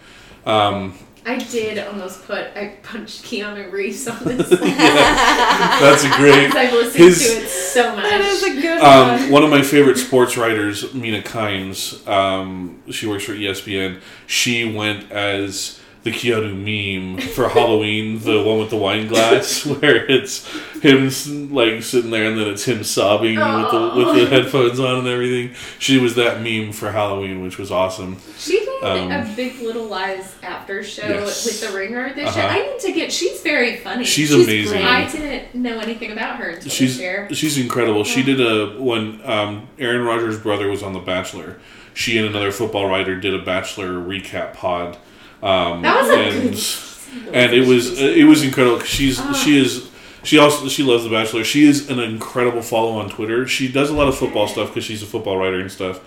[0.45, 0.95] Um,
[1.27, 4.49] I did almost put I punched Keanu Reeves on this.
[4.61, 6.55] that's a great.
[6.55, 8.05] I've listened His- to it so much.
[8.05, 12.07] That is a good Um, one of my favorite sports writers, Mina Kimes.
[12.07, 14.01] um, she works for ESPN.
[14.29, 20.07] She went as the Keanu meme for Halloween, the one with the wine glass, where
[20.11, 20.47] it's
[20.81, 25.01] him like sitting there and then it's him sobbing with the with the headphones on
[25.01, 25.55] and everything.
[25.79, 28.19] She was that meme for Halloween, which was awesome.
[28.39, 31.45] She did Um, a Big Little Lies after show Yes.
[31.45, 32.45] with the Ringer this year.
[32.45, 32.59] Uh-huh.
[32.59, 33.13] I need to get.
[33.13, 34.05] She's very funny.
[34.05, 34.73] She's, She's amazing.
[34.81, 34.85] great.
[34.85, 37.29] I didn't know anything about her until She's this year.
[37.33, 38.05] she's incredible.
[38.05, 41.59] She did a when um, Aaron Rodgers' brother was on The Bachelor.
[41.95, 44.99] She and another football writer did a Bachelor recap pod.
[45.47, 48.79] Um, That was a and, good- and it was it was incredible.
[48.79, 49.33] 'cause She's Ah.
[49.33, 49.89] she is
[50.25, 51.45] she also she loves The Bachelor.
[51.45, 53.47] She is an incredible follow on Twitter.
[53.47, 56.01] She does a lot of football stuff because she's a football writer and stuff,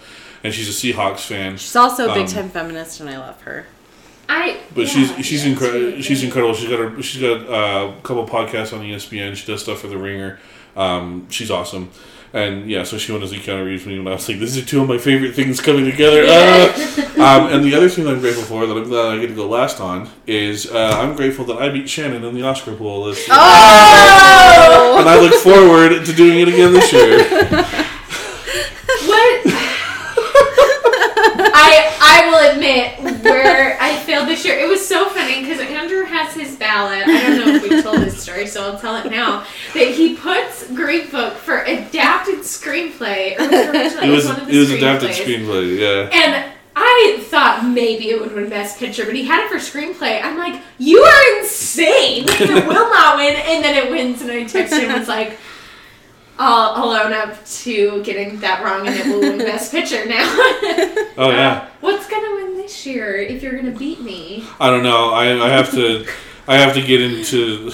[0.44, 1.58] and she's a Seahawks fan.
[1.58, 3.66] She's also a big Um, time feminist, and I love her.
[4.28, 4.58] I.
[4.76, 6.02] But yeah, she's she's yeah, incredible.
[6.02, 6.54] She's incredible.
[6.54, 7.02] She's got her.
[7.02, 9.36] She's got uh, a couple podcasts on ESPN.
[9.36, 10.38] She does stuff for the Ringer.
[10.76, 11.90] Um, she's awesome.
[12.32, 14.64] And yeah, so she went to see Keanu Reeves and I was like, "This is
[14.66, 16.72] two of my favorite things coming together." Uh,
[17.18, 19.34] um, and the other thing that I'm grateful for that I'm glad I get to
[19.36, 23.06] go last on is uh, I'm grateful that I beat Shannon in the Oscar pool
[23.06, 24.98] this year, Oh!
[25.00, 27.18] and I look forward to doing it again this year.
[29.08, 29.42] What?
[31.52, 34.58] I I will admit where I failed this year.
[34.60, 37.08] It was so funny because Andrew has his ballot.
[37.08, 37.89] I don't know if we told
[38.20, 39.46] story, so I'll tell it now.
[39.74, 43.38] That he puts Green Book for adapted screenplay.
[43.40, 45.80] Or it was one of the it was adapted screenplay.
[45.80, 46.10] Yeah.
[46.12, 50.24] And I thought maybe it would win Best Picture, but he had it for screenplay.
[50.24, 52.26] I'm like, you are insane!
[52.28, 54.22] It will not win, and then it wins.
[54.22, 55.38] And I texted him and was like,
[56.38, 60.26] I'll, I'll own up to getting that wrong, and it will win Best Picture now.
[61.18, 61.52] Oh yeah.
[61.52, 64.46] Uh, what's gonna win this year if you're gonna beat me?
[64.58, 65.10] I don't know.
[65.10, 66.08] I, I have to
[66.48, 67.70] I have to get into.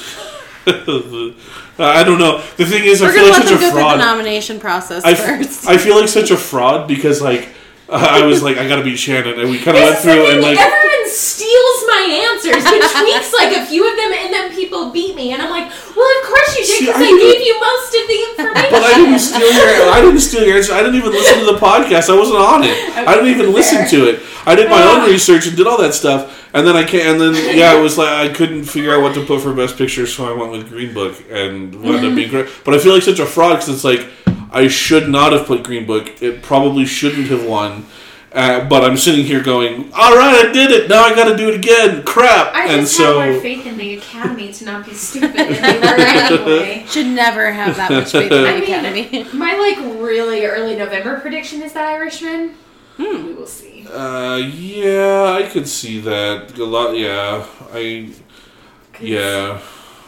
[0.67, 2.41] I don't know.
[2.57, 5.03] The thing is, I We're feel gonna like such a go through the nomination process
[5.03, 5.63] I, first.
[5.63, 7.49] f- I feel like such a fraud because like
[7.89, 10.57] I was like I gotta beat Shannon and we kind of went through and like
[10.57, 15.15] everyone steals my answers, but tweaks like a few of them, and then people beat
[15.15, 17.93] me, and I'm like, well, of course you did because I I, gave you most
[17.95, 18.71] of the information.
[18.71, 19.89] But I didn't steal your.
[19.91, 20.73] I didn't steal your answer.
[20.73, 22.09] I didn't even listen to the podcast.
[22.09, 22.75] I wasn't on it.
[22.97, 24.19] I didn't even listen to it.
[24.45, 25.05] I did my own Ah.
[25.05, 27.07] research and did all that stuff, and then I can't.
[27.07, 29.77] And then yeah, it was like I couldn't figure out what to put for best
[29.77, 32.49] picture, so I went with Green Book and wound up being great.
[32.65, 34.05] But I feel like such a fraud because it's like
[34.51, 36.21] I should not have put Green Book.
[36.21, 37.85] It probably shouldn't have won.
[38.31, 40.89] Uh, but I'm sitting here going, "All right, I did it.
[40.89, 42.03] Now I got to do it again.
[42.03, 45.39] Crap!" I and just so have more faith in the Academy to not be stupid,
[45.39, 46.85] and they were anyway.
[46.85, 49.23] Should never have that much faith in I the mean, academy.
[49.33, 52.55] My like really early November prediction is that Irishman.
[52.97, 53.25] Hmm.
[53.27, 53.87] We will see.
[53.87, 56.97] uh, yeah, I could see that a lot.
[56.97, 58.11] Yeah, I.
[58.99, 59.61] yeah.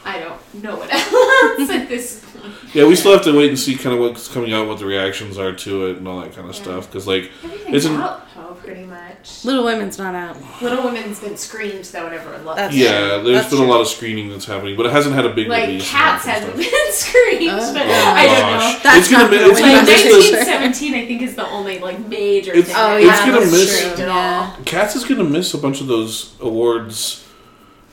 [0.04, 2.37] I don't know what else at this point.
[2.74, 4.86] Yeah, we still have to wait and see kind of what's coming out, what the
[4.86, 6.62] reactions are to it, and all that kind of Yeah.
[6.62, 6.88] stuff.
[6.88, 9.44] Because like, Everything's Isn't- out, oh, pretty much.
[9.44, 10.38] Little Women's not out.
[10.62, 12.80] Little Women's been screened though, and everyone loves That's it.
[12.80, 13.68] yeah, there's That's been true.
[13.68, 15.82] a lot of screening that's happening, but it hasn't had a big Like release.
[15.84, 17.58] and Cats hasn't been screened, Oh.
[17.58, 17.88] but stuff.
[17.88, 18.74] I don't gosh.
[18.74, 18.80] know.
[18.84, 21.80] That's it's gonna, not mi- gonna it's gonna miss 1917, I think, is the only
[21.80, 22.76] like major It's- thing.
[22.78, 24.52] Oh, yeah, it's gonna hasn't miss- screamed at Yeah.
[24.66, 27.24] Cats is gonna miss a bunch of those awards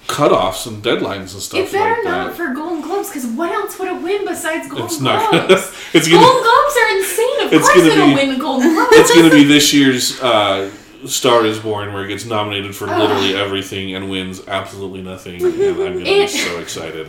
[0.06, 2.36] cutoffs and deadlines and stuff It better like not that.
[2.36, 5.30] for Golden Globes, because what else would it win besides Golden It's not.
[5.30, 5.72] Globes?
[5.94, 6.42] it's Golden gonna.
[6.42, 7.40] Globes are insane.
[7.46, 8.90] Of It's course, it'll be- win Golden Globes.
[8.92, 10.70] It's gonna be this year's uh,
[11.06, 15.54] Star is Born, where it gets nominated for literally everything and wins absolutely nothing, and
[15.60, 17.08] I'm gonna be so excited.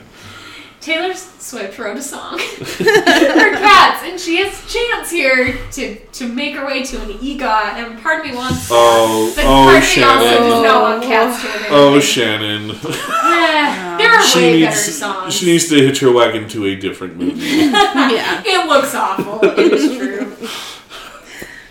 [0.85, 6.27] Taylor Swift wrote a song for cats, and she has a chance here to, to
[6.31, 7.41] make her way to an EGOT.
[7.73, 10.49] And part of me wants, Oh, but oh, part of me also Shannon.
[10.51, 11.65] does not want cats to win.
[11.71, 11.99] Oh.
[11.99, 12.69] Shannon.
[12.69, 15.33] Eh, there are she way better needs songs.
[15.33, 17.41] she needs to hitch her wagon to a different movie.
[17.43, 18.43] yeah.
[18.45, 19.39] It looks awful.
[19.43, 20.35] It is true.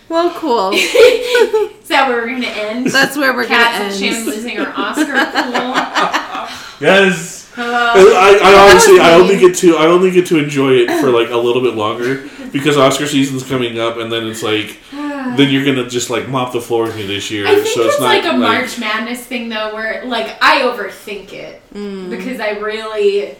[0.09, 0.71] Well, cool.
[0.73, 2.87] is that where we're gonna end?
[2.89, 4.27] That's where we're Cats gonna and Shannon end.
[4.27, 6.85] losing her Oscar pool.
[6.85, 7.44] yes.
[7.57, 11.11] Uh, I, I honestly, I only get to, I only get to enjoy it for
[11.11, 15.51] like a little bit longer because Oscar season's coming up, and then it's like, then
[15.51, 17.47] you're gonna just like mop the floor with me this year.
[17.47, 20.63] I think so it's it's not like a March Madness thing though, where like I
[20.63, 22.09] overthink it Mm.
[22.11, 23.31] because I really,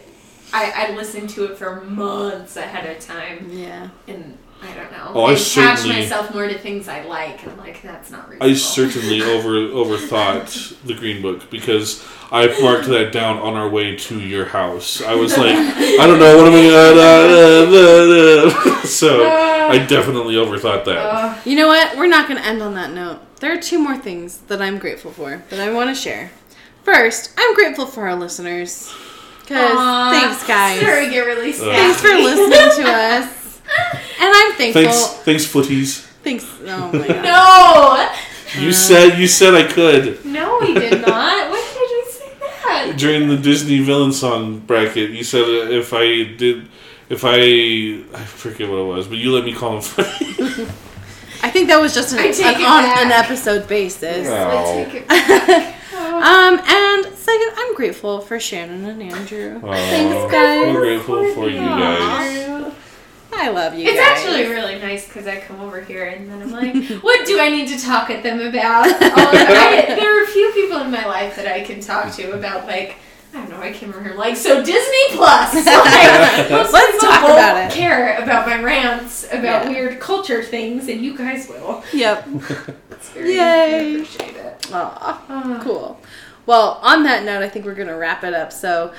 [0.53, 3.89] I, I listen to it for months ahead of time, Yeah.
[4.07, 5.11] and I don't know.
[5.13, 5.41] Oh, I attach
[5.79, 8.51] certainly- myself more to things I like, and I'm like, that's not reasonable.
[8.51, 13.95] I certainly over overthought the Green Book because I marked that down on our way
[13.95, 15.01] to your house.
[15.01, 17.01] I was like, I don't know what am I gonna.
[17.01, 18.85] Uh, uh, uh, uh.
[18.85, 20.97] So I definitely overthought that.
[20.97, 21.97] Uh, You know what?
[21.97, 23.19] We're not going to end on that note.
[23.39, 26.31] There are two more things that I'm grateful for that I want to share.
[26.83, 28.93] First, I'm grateful for our listeners.
[29.41, 29.73] Because
[30.11, 30.81] thanks, guys.
[30.81, 31.67] Sorry, get really sad.
[31.75, 33.44] Thanks for listening to us.
[34.19, 34.83] And I'm thankful.
[34.83, 36.01] Thanks, thanks, footies.
[36.23, 36.45] Thanks.
[36.65, 38.11] Oh my god.
[38.55, 41.51] No, You said you said I could no, we did not.
[41.51, 42.93] When did we say that?
[42.97, 45.11] during the Disney villain song bracket.
[45.11, 46.67] You said uh, if I did,
[47.09, 49.81] if I I forget what it was, but you let me call him.
[49.81, 50.63] Footy.
[51.43, 52.25] I think that was just an, an
[52.63, 53.05] on back.
[53.05, 54.25] an episode basis.
[54.25, 54.49] Yeah.
[54.49, 55.71] I take it back.
[55.71, 55.71] Oh.
[56.15, 59.59] Um, and second, I'm grateful for Shannon and Andrew.
[59.63, 60.73] Aw, Thanks, guys.
[60.73, 62.71] We're grateful for you guys.
[63.37, 64.07] I love you It's guys.
[64.17, 67.49] actually really nice because I come over here and then I'm like, what do I
[67.49, 68.85] need to talk at them about?
[69.01, 72.65] I, there are a few people in my life that I can talk to about
[72.67, 72.95] like.
[73.33, 73.59] I don't know.
[73.59, 75.53] I came over here like so Disney Plus.
[75.65, 77.71] Like, Let's talk about it.
[77.75, 79.69] Care about my rants about Yeah.
[79.69, 81.83] weird culture things, and you guys will.
[81.91, 82.27] Yep.
[82.91, 83.41] It's very, Yay.
[83.41, 84.67] I appreciate it.
[84.71, 85.59] Aw, Ah.
[85.61, 85.99] cool.
[86.45, 88.53] Well, on that note, I think we're gonna wrap it up.
[88.53, 88.93] So,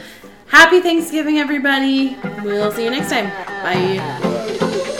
[0.49, 2.17] Happy Thanksgiving, everybody.
[2.43, 3.31] We'll see you next time.
[3.63, 4.93] Bye.